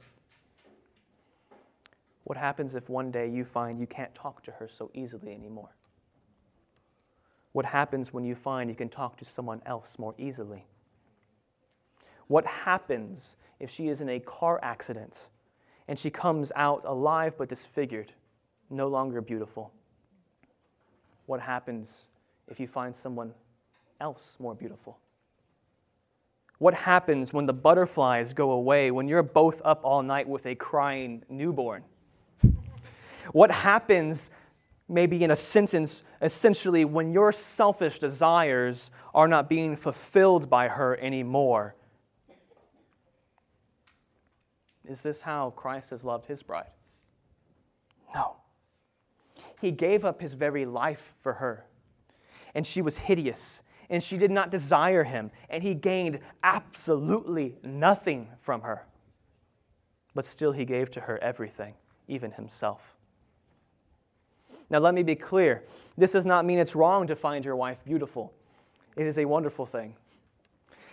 [2.25, 5.75] what happens if one day you find you can't talk to her so easily anymore?
[7.53, 10.67] What happens when you find you can talk to someone else more easily?
[12.27, 15.29] What happens if she is in a car accident
[15.89, 18.13] and she comes out alive but disfigured,
[18.71, 19.73] no longer beautiful?
[21.27, 21.91] What happens
[22.49, 23.33] if you find someone
[24.01, 24.99] else more beautiful?
[26.59, 30.55] What happens when the butterflies go away, when you're both up all night with a
[30.55, 31.85] crying newborn?
[33.33, 34.31] What happens
[34.89, 40.99] maybe in a sentence, essentially, when your selfish desires are not being fulfilled by her
[41.01, 41.75] anymore.
[44.89, 46.71] Is this how Christ has loved his bride?
[48.15, 48.37] No.
[49.61, 51.67] He gave up his very life for her.
[52.55, 58.29] and she was hideous, and she did not desire him, and he gained absolutely nothing
[58.41, 58.87] from her.
[60.15, 61.75] But still, he gave to her everything,
[62.09, 62.97] even himself.
[64.71, 65.63] Now, let me be clear
[65.97, 68.33] this does not mean it's wrong to find your wife beautiful,
[68.97, 69.95] it is a wonderful thing.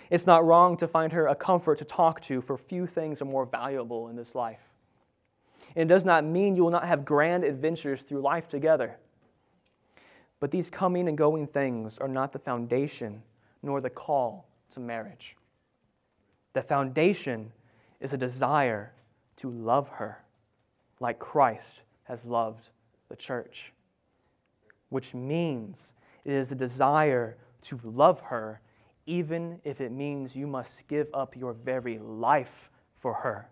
[0.09, 3.25] It's not wrong to find her a comfort to talk to, for few things are
[3.25, 4.61] more valuable in this life.
[5.75, 8.97] It does not mean you will not have grand adventures through life together.
[10.39, 13.23] But these coming and going things are not the foundation
[13.63, 15.35] nor the call to marriage.
[16.53, 17.51] The foundation
[17.99, 18.93] is a desire
[19.37, 20.23] to love her
[20.99, 22.69] like Christ has loved
[23.09, 23.73] the church,
[24.89, 25.93] which means
[26.23, 28.61] it is a desire to love her
[29.05, 33.49] even if it means you must give up your very life for her.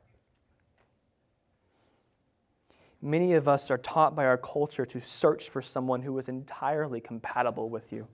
[3.01, 7.01] Many of us are taught by our culture to search for someone who is entirely
[7.01, 8.07] compatible with you.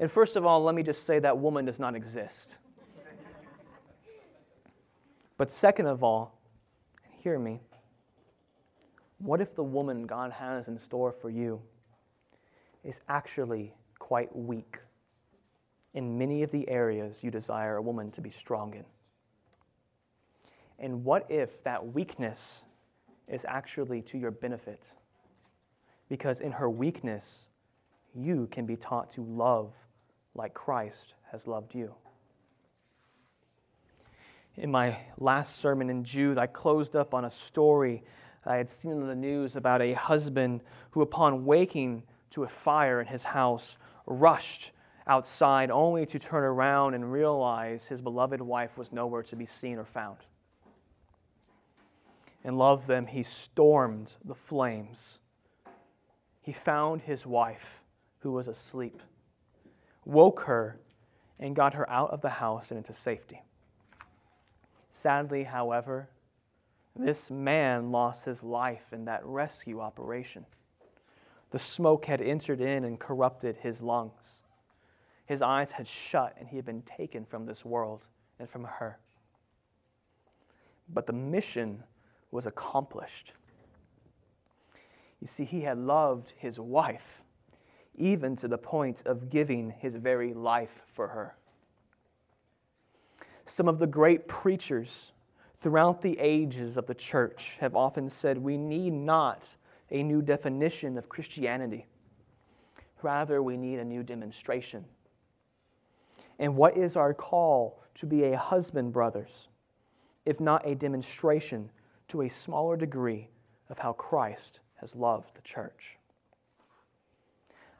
[0.00, 2.48] And first of all, let me just say that woman does not exist.
[5.36, 6.38] But second of all,
[7.20, 7.60] hear me.
[9.18, 11.62] What if the woman God has in store for you
[12.82, 14.78] is actually quite weak
[15.94, 18.84] in many of the areas you desire a woman to be strong in?
[20.78, 22.64] And what if that weakness
[23.32, 24.84] is actually to your benefit.
[26.08, 27.48] Because in her weakness,
[28.14, 29.72] you can be taught to love
[30.34, 31.94] like Christ has loved you.
[34.56, 38.04] In my last sermon in Jude, I closed up on a story
[38.44, 43.00] I had seen in the news about a husband who, upon waking to a fire
[43.00, 44.72] in his house, rushed
[45.06, 49.78] outside only to turn around and realize his beloved wife was nowhere to be seen
[49.78, 50.18] or found
[52.44, 55.18] and love them, he stormed the flames.
[56.40, 57.82] He found his wife,
[58.18, 59.00] who was asleep,
[60.04, 60.80] woke her,
[61.38, 63.42] and got her out of the house and into safety.
[64.90, 66.08] Sadly, however,
[66.96, 70.44] this man lost his life in that rescue operation.
[71.50, 74.40] The smoke had entered in and corrupted his lungs.
[75.32, 78.04] His eyes had shut, and he had been taken from this world
[78.38, 78.98] and from her.
[80.90, 81.84] But the mission
[82.30, 83.32] was accomplished.
[85.22, 87.22] You see, he had loved his wife,
[87.94, 91.34] even to the point of giving his very life for her.
[93.46, 95.12] Some of the great preachers
[95.56, 99.56] throughout the ages of the church have often said we need not
[99.90, 101.86] a new definition of Christianity.
[103.00, 104.84] Rather, we need a new demonstration.
[106.42, 109.46] And what is our call to be a husband, brothers,
[110.26, 111.70] if not a demonstration
[112.08, 113.28] to a smaller degree
[113.70, 115.98] of how Christ has loved the church.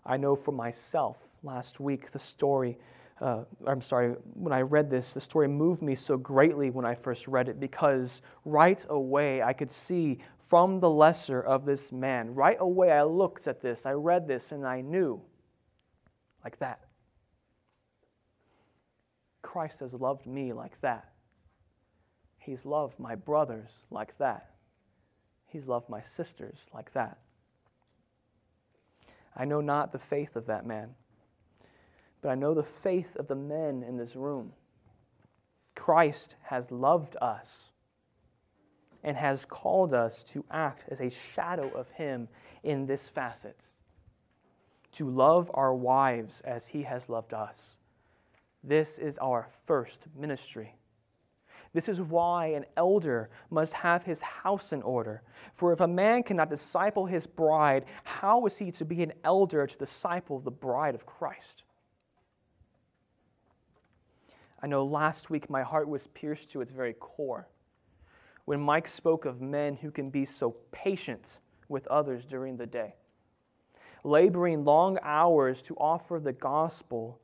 [0.06, 2.78] I know for myself, last week, the story,
[3.20, 6.94] uh, I'm sorry, when I read this, the story moved me so greatly when I
[6.94, 12.32] first read it because right away I could see from the lesser of this man,
[12.32, 15.20] right away I looked at this, I read this, and I knew
[16.44, 16.78] like that.
[19.42, 21.08] Christ has loved me like that.
[22.38, 24.50] He's loved my brothers like that.
[25.46, 27.18] He's loved my sisters like that.
[29.36, 30.94] I know not the faith of that man,
[32.20, 34.52] but I know the faith of the men in this room.
[35.74, 37.66] Christ has loved us
[39.02, 42.28] and has called us to act as a shadow of Him
[42.62, 43.58] in this facet
[44.92, 47.76] to love our wives as He has loved us.
[48.64, 50.76] This is our first ministry.
[51.72, 55.22] This is why an elder must have his house in order.
[55.54, 59.66] For if a man cannot disciple his bride, how is he to be an elder
[59.66, 61.64] to disciple the bride of Christ?
[64.62, 67.48] I know last week my heart was pierced to its very core
[68.44, 71.38] when Mike spoke of men who can be so patient
[71.68, 72.94] with others during the day,
[74.04, 77.20] laboring long hours to offer the gospel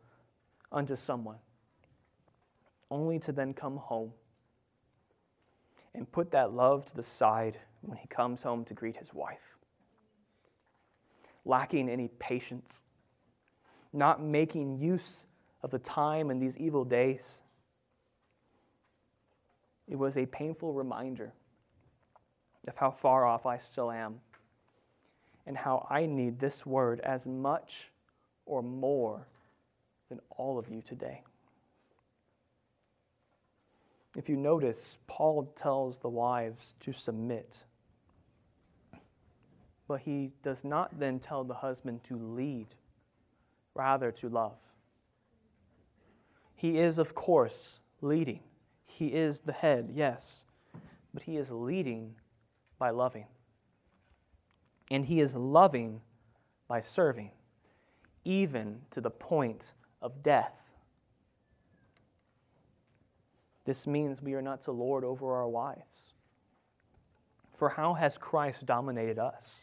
[0.71, 1.39] unto someone,
[2.91, 4.13] only to then come home
[5.95, 9.57] and put that love to the side when he comes home to greet his wife.
[11.45, 12.83] Lacking any patience,
[13.93, 15.27] not making use
[15.63, 17.43] of the time in these evil days.
[19.89, 21.33] It was a painful reminder
[22.67, 24.21] of how far off I still am
[25.47, 27.91] and how I need this word as much
[28.45, 29.27] or more
[30.09, 31.23] than all of you today.
[34.17, 37.65] If you notice, Paul tells the wives to submit.
[39.87, 42.69] But he does not then tell the husband to lead
[43.75, 44.59] rather to love.
[46.55, 48.41] He is, of course, leading.
[48.85, 50.45] He is the head, yes,
[51.15, 52.17] but he is leading
[52.79, 53.27] by loving.
[54.91, 56.01] And he is loving
[56.67, 57.31] by serving,
[58.25, 60.71] even to the point of death.
[63.65, 65.83] This means we are not to lord over our wives.
[67.55, 69.61] For how has Christ dominated us?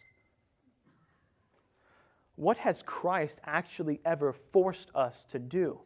[2.35, 5.79] What has Christ actually ever forced us to do?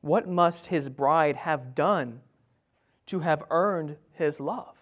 [0.00, 2.20] What must his bride have done
[3.06, 4.76] to have earned his love?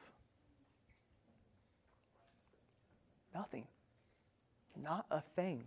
[3.34, 3.64] Nothing.
[4.82, 5.64] Not a thing.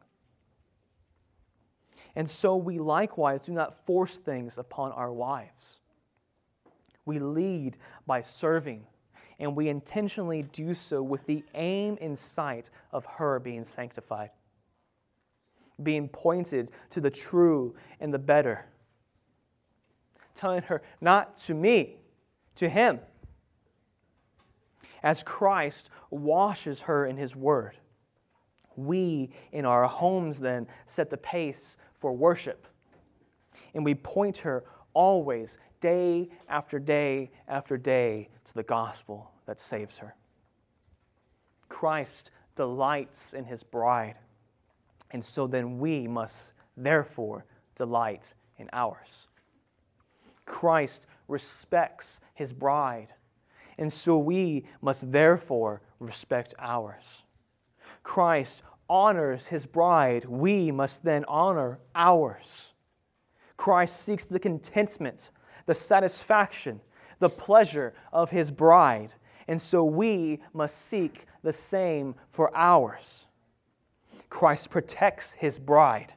[2.15, 5.79] And so we likewise do not force things upon our wives.
[7.05, 8.85] We lead by serving,
[9.39, 14.29] and we intentionally do so with the aim in sight of her being sanctified,
[15.81, 18.65] being pointed to the true and the better.
[20.35, 21.97] Telling her, not to me,
[22.55, 22.99] to him.
[25.01, 27.75] As Christ washes her in his word,
[28.75, 32.67] we in our homes then set the pace for worship.
[33.73, 39.97] And we point her always, day after day after day, to the gospel that saves
[39.99, 40.13] her.
[41.69, 44.15] Christ delights in his bride.
[45.11, 49.27] And so then we must therefore delight in ours.
[50.45, 53.13] Christ respects his bride.
[53.77, 57.23] And so we must therefore respect ours.
[58.03, 62.73] Christ honors his bride, we must then honor ours.
[63.57, 65.31] Christ seeks the contentment,
[65.65, 66.81] the satisfaction,
[67.19, 69.13] the pleasure of his bride,
[69.47, 73.25] and so we must seek the same for ours.
[74.29, 76.13] Christ protects his bride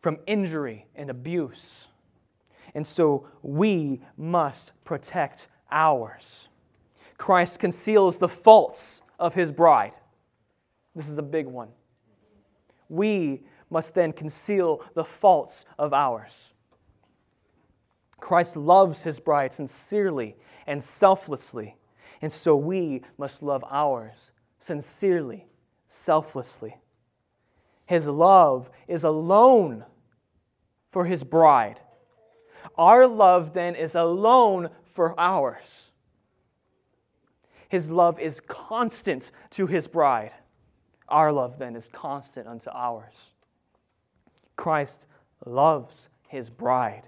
[0.00, 1.88] from injury and abuse,
[2.74, 6.48] and so we must protect ours.
[7.18, 9.92] Christ conceals the faults of his bride
[10.98, 11.68] this is a big one.
[12.88, 16.54] We must then conceal the faults of ours.
[18.18, 20.36] Christ loves his bride sincerely
[20.66, 21.76] and selflessly,
[22.20, 25.46] and so we must love ours sincerely,
[25.88, 26.76] selflessly.
[27.86, 29.84] His love is alone
[30.90, 31.78] for his bride.
[32.76, 35.92] Our love then is alone for ours.
[37.68, 40.32] His love is constant to his bride.
[41.08, 43.32] Our love then is constant unto ours.
[44.56, 45.06] Christ
[45.46, 47.04] loves his bride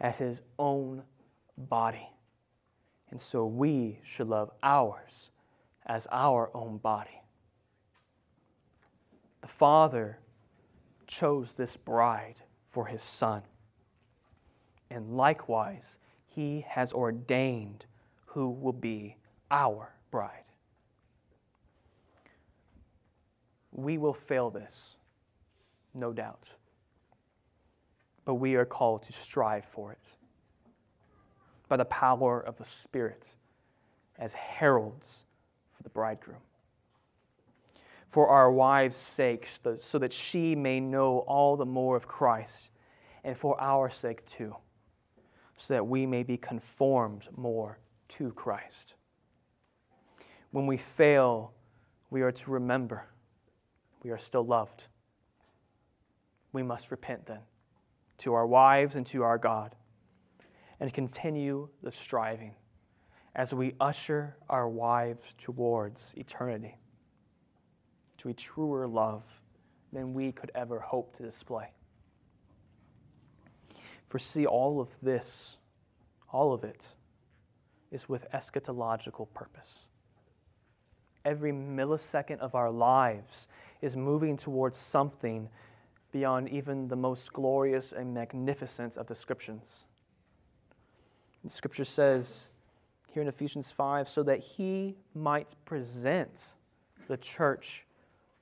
[0.00, 1.02] as his own
[1.56, 2.08] body.
[3.10, 5.30] And so we should love ours
[5.86, 7.22] as our own body.
[9.42, 10.18] The Father
[11.06, 12.36] chose this bride
[12.68, 13.42] for his Son.
[14.90, 17.86] And likewise, he has ordained
[18.26, 19.16] who will be
[19.50, 20.39] our bride.
[23.82, 24.96] We will fail this,
[25.94, 26.48] no doubt.
[28.24, 30.16] But we are called to strive for it
[31.68, 33.28] by the power of the Spirit
[34.18, 35.24] as heralds
[35.76, 36.40] for the bridegroom.
[38.08, 42.70] For our wives' sakes, so that she may know all the more of Christ,
[43.24, 44.56] and for our sake too,
[45.56, 47.78] so that we may be conformed more
[48.08, 48.94] to Christ.
[50.50, 51.52] When we fail,
[52.10, 53.06] we are to remember
[54.02, 54.84] we are still loved.
[56.52, 57.40] We must repent then
[58.18, 59.74] to our wives and to our God
[60.78, 62.54] and continue the striving
[63.34, 66.76] as we usher our wives towards eternity,
[68.18, 69.22] to a truer love
[69.92, 71.70] than we could ever hope to display.
[74.06, 75.56] For see, all of this,
[76.32, 76.92] all of it,
[77.92, 79.86] is with eschatological purpose.
[81.24, 83.46] Every millisecond of our lives
[83.82, 85.48] is moving towards something
[86.12, 89.84] beyond even the most glorious and magnificent of descriptions.
[91.44, 92.48] The scripture says
[93.12, 96.52] here in Ephesians 5 so that he might present
[97.08, 97.86] the church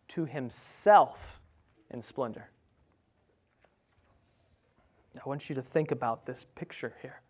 [0.08, 1.40] to himself
[1.90, 2.50] in splendor.
[5.16, 7.20] I want you to think about this picture here.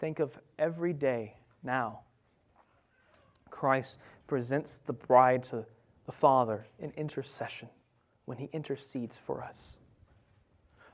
[0.00, 2.00] Think of every day now
[3.54, 5.64] Christ presents the bride to
[6.06, 7.68] the Father in intercession
[8.24, 9.76] when he intercedes for us.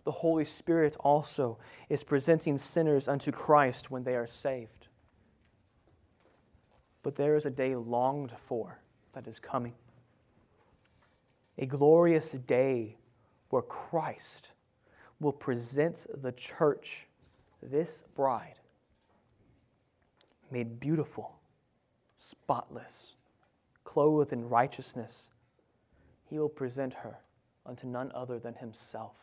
[0.05, 1.59] The Holy Spirit also
[1.89, 4.89] is presenting sinners unto Christ when they are saved.
[7.03, 8.79] But there is a day longed for
[9.15, 9.75] that is coming
[11.59, 12.97] a glorious day
[13.49, 14.53] where Christ
[15.19, 17.07] will present the church,
[17.63, 18.59] this bride,
[20.51, 21.40] made beautiful,
[22.23, 23.17] spotless,
[23.83, 25.31] clothed in righteousness.
[26.29, 27.19] He will present her
[27.65, 29.17] unto none other than himself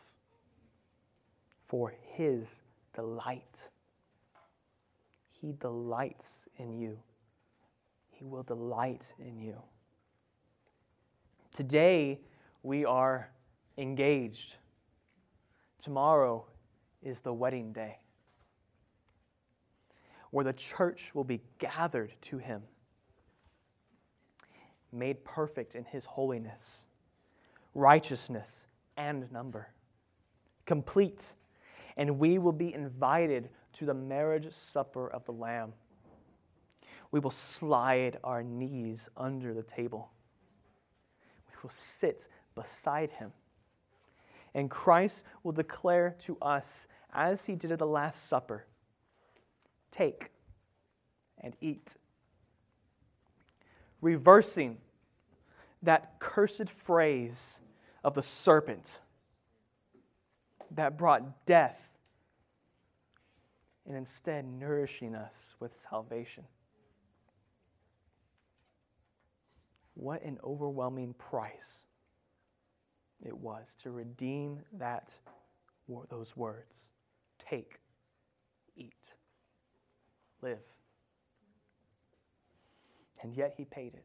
[1.62, 2.62] for his
[2.94, 3.68] delight.
[5.30, 6.98] He delights in you.
[8.10, 9.62] He will delight in you.
[11.54, 12.20] Today,
[12.64, 13.30] we are
[13.76, 14.56] engaged.
[15.80, 16.44] Tomorrow
[17.00, 18.00] is the wedding day,
[20.32, 22.62] where the church will be gathered to him,
[24.92, 26.84] made perfect in his holiness,
[27.74, 28.50] righteousness,
[28.96, 29.68] and number,
[30.66, 31.34] complete,
[31.96, 35.72] and we will be invited to the marriage supper of the Lamb.
[37.10, 40.10] We will slide our knees under the table.
[41.48, 43.32] We will sit beside him.
[44.54, 48.66] And Christ will declare to us, as he did at the Last Supper,
[49.90, 50.30] take
[51.40, 51.96] and eat.
[54.00, 54.78] Reversing
[55.82, 57.60] that cursed phrase
[58.04, 59.00] of the serpent
[60.72, 61.80] that brought death
[63.86, 66.44] and instead nourishing us with salvation.
[69.94, 71.84] What an overwhelming price
[73.24, 75.16] it was to redeem that
[76.10, 76.86] those words.
[77.38, 77.80] Take,
[78.76, 79.14] eat,
[80.42, 80.58] live.
[83.22, 84.04] And yet he paid it.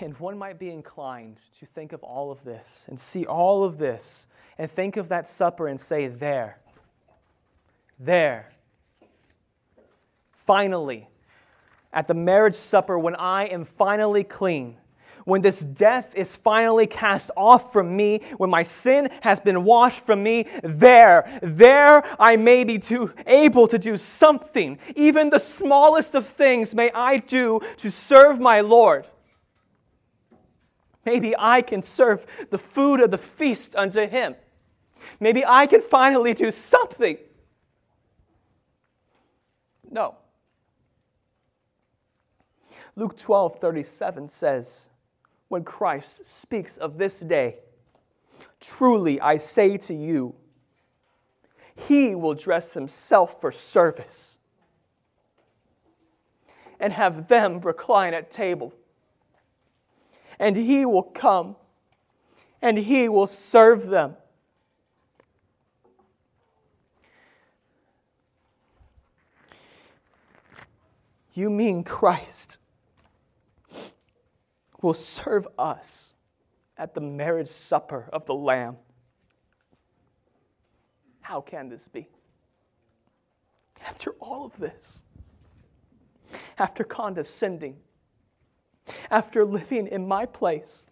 [0.00, 3.78] And one might be inclined to think of all of this and see all of
[3.78, 4.26] this
[4.58, 6.58] and think of that supper and say, There,
[7.98, 8.52] there.
[10.32, 11.08] Finally,
[11.92, 14.76] at the marriage supper, when I am finally clean,
[15.26, 20.06] when this death is finally cast off from me, when my sin has been washed
[20.06, 26.14] from me, there, there I may be too able to do something, even the smallest
[26.14, 29.08] of things may I do to serve my Lord.
[31.04, 34.36] Maybe I can serve the food of the feast unto him.
[35.18, 37.18] Maybe I can finally do something.
[39.90, 40.14] No.
[42.94, 44.88] Luke 12 37 says,
[45.48, 47.56] when Christ speaks of this day,
[48.60, 50.34] truly I say to you,
[51.74, 54.38] he will dress himself for service
[56.80, 58.72] and have them recline at table
[60.38, 61.56] and he will come
[62.60, 64.16] and he will serve them.
[71.32, 72.56] You mean Christ
[74.86, 76.14] will serve us
[76.78, 78.76] at the marriage supper of the Lamb?
[81.20, 82.08] How can this be?
[83.86, 85.02] After all of this,
[86.58, 87.76] after condescending
[89.10, 90.86] after living in my place,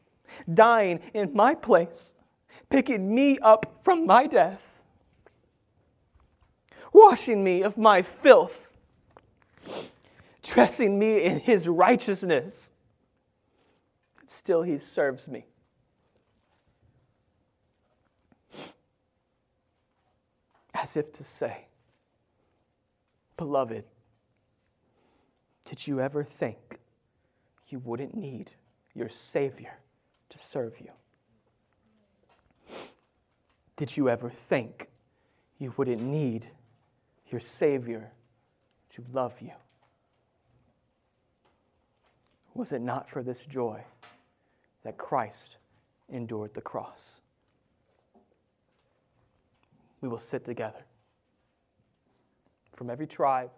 [0.53, 2.15] dying in my place,
[2.69, 4.81] picking me up from my death,
[6.93, 8.73] washing me of my filth,
[10.43, 12.73] dressing me in his righteousness.
[14.35, 15.47] Still, he serves me.
[20.75, 21.69] As if to say,
[23.37, 23.85] Beloved,
[25.67, 26.81] did you ever think
[27.69, 28.51] you wouldn't need
[28.93, 29.79] your Savior
[30.31, 30.91] to serve you?
[33.77, 34.89] Did you ever think
[35.59, 36.49] you wouldn't need
[37.31, 38.11] your Savior
[38.97, 39.53] to love you?
[42.53, 43.85] Was it not for this joy
[44.85, 45.57] that Christ
[46.09, 47.21] endured the cross?
[50.01, 50.85] We will sit together
[52.73, 53.51] from every tribe,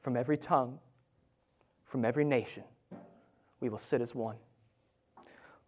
[0.00, 0.78] from every tongue
[1.88, 2.64] from every nation,
[3.60, 4.36] we will sit as one,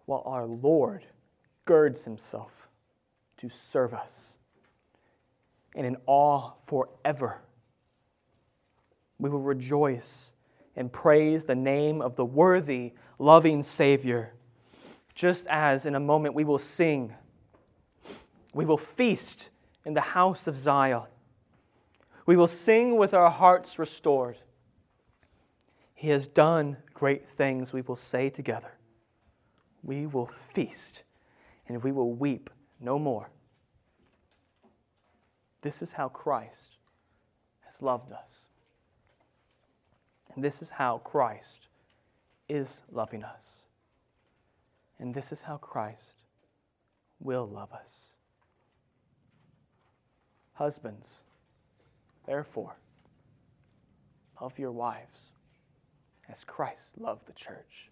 [0.04, 1.06] while our Lord
[1.64, 2.68] girds himself
[3.38, 4.36] to serve us.
[5.74, 7.40] And in awe forever,
[9.18, 10.34] we will rejoice
[10.76, 14.34] and praise the name of the worthy, loving Savior,
[15.14, 17.14] just as in a moment we will sing.
[18.54, 19.48] We will feast
[19.84, 21.02] in the house of Zion.
[22.26, 24.38] We will sing with our hearts restored.
[25.94, 28.72] He has done great things, we will say together.
[29.82, 31.02] We will feast
[31.68, 32.50] and we will weep
[32.80, 33.30] no more.
[35.62, 36.76] This is how Christ
[37.66, 38.46] has loved us.
[40.34, 41.68] And this is how Christ
[42.48, 43.64] is loving us.
[44.98, 46.22] And this is how Christ
[47.20, 48.10] will love us.
[50.52, 51.08] Husbands,
[52.26, 52.76] therefore,
[54.40, 55.30] love your wives
[56.30, 57.90] as Christ loved the church.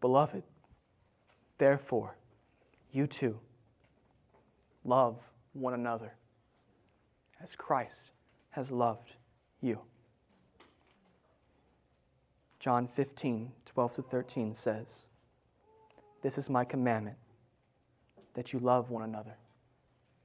[0.00, 0.44] Beloved,
[1.58, 2.16] therefore,
[2.92, 3.38] you too
[4.84, 5.18] love
[5.52, 6.14] one another
[7.42, 8.10] as Christ
[8.50, 9.12] has loved
[9.60, 9.80] you.
[12.60, 15.06] John 15, 12 to 13 says,
[16.20, 17.16] This is my commandment,
[18.34, 19.34] that you love one another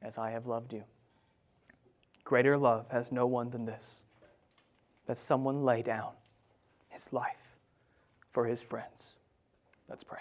[0.01, 0.83] as I have loved you.
[2.25, 4.01] Greater love has no one than this,
[5.07, 6.11] that someone lay down
[6.89, 7.57] his life
[8.31, 9.15] for his friends.
[9.87, 10.19] Let's pray.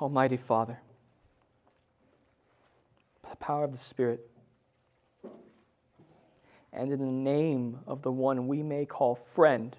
[0.00, 0.78] Almighty Father,
[3.40, 4.30] power of the Spirit,
[6.72, 9.74] and in the name of the one we may call friend,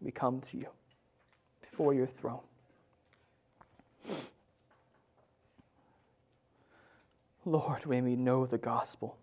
[0.00, 0.66] we come to you
[1.60, 2.40] before your throne.
[7.44, 9.16] Lord, may we know the gospel.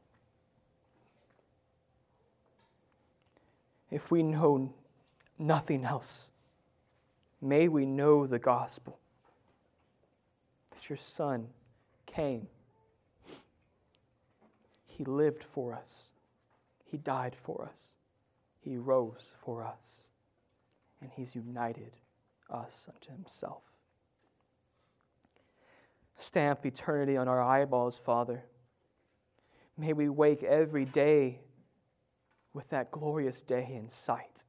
[3.92, 4.74] If we know
[5.38, 6.28] nothing else,
[7.42, 9.00] may we know the gospel
[10.72, 11.48] that your Son
[12.14, 12.48] came.
[14.86, 16.10] He lived for us,
[16.84, 17.94] He died for us,
[18.60, 20.04] He rose for us,
[21.02, 21.94] and He's united
[22.50, 23.64] us unto Himself.
[26.18, 28.44] Stamp eternity on our eyeballs, Father.
[29.78, 31.40] May we wake every day
[32.54, 34.44] with that glorious day in sight.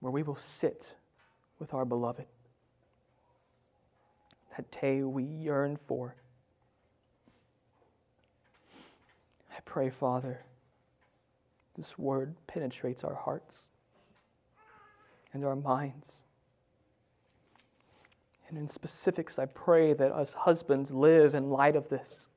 [0.00, 0.96] where we will sit
[1.58, 2.26] with our beloved.
[4.60, 6.16] That day we yearn for.
[9.50, 10.44] I pray, Father,
[11.78, 13.70] this word penetrates our hearts
[15.32, 16.24] and our minds.
[18.50, 22.28] And in specifics, I pray that us husbands live in light of this.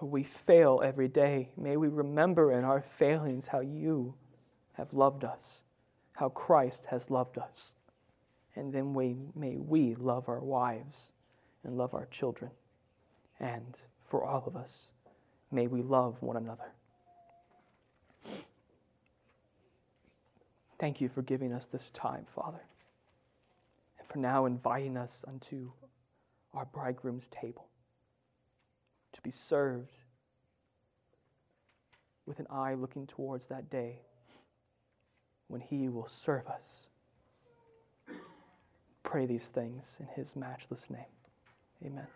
[0.00, 4.14] Though we fail every day, may we remember in our failings how you
[4.78, 5.60] have loved us,
[6.14, 7.74] how Christ has loved us.
[8.58, 11.12] And then we, may we love our wives
[11.62, 12.50] and love our children.
[13.38, 14.90] And for all of us,
[15.52, 16.72] may we love one another.
[20.80, 22.60] Thank you for giving us this time, Father,
[23.98, 25.70] and for now inviting us unto
[26.52, 27.68] our bridegroom's table
[29.12, 29.94] to be served
[32.26, 34.00] with an eye looking towards that day
[35.46, 36.88] when he will serve us.
[39.10, 41.00] Pray these things in his matchless name.
[41.82, 42.06] Amen.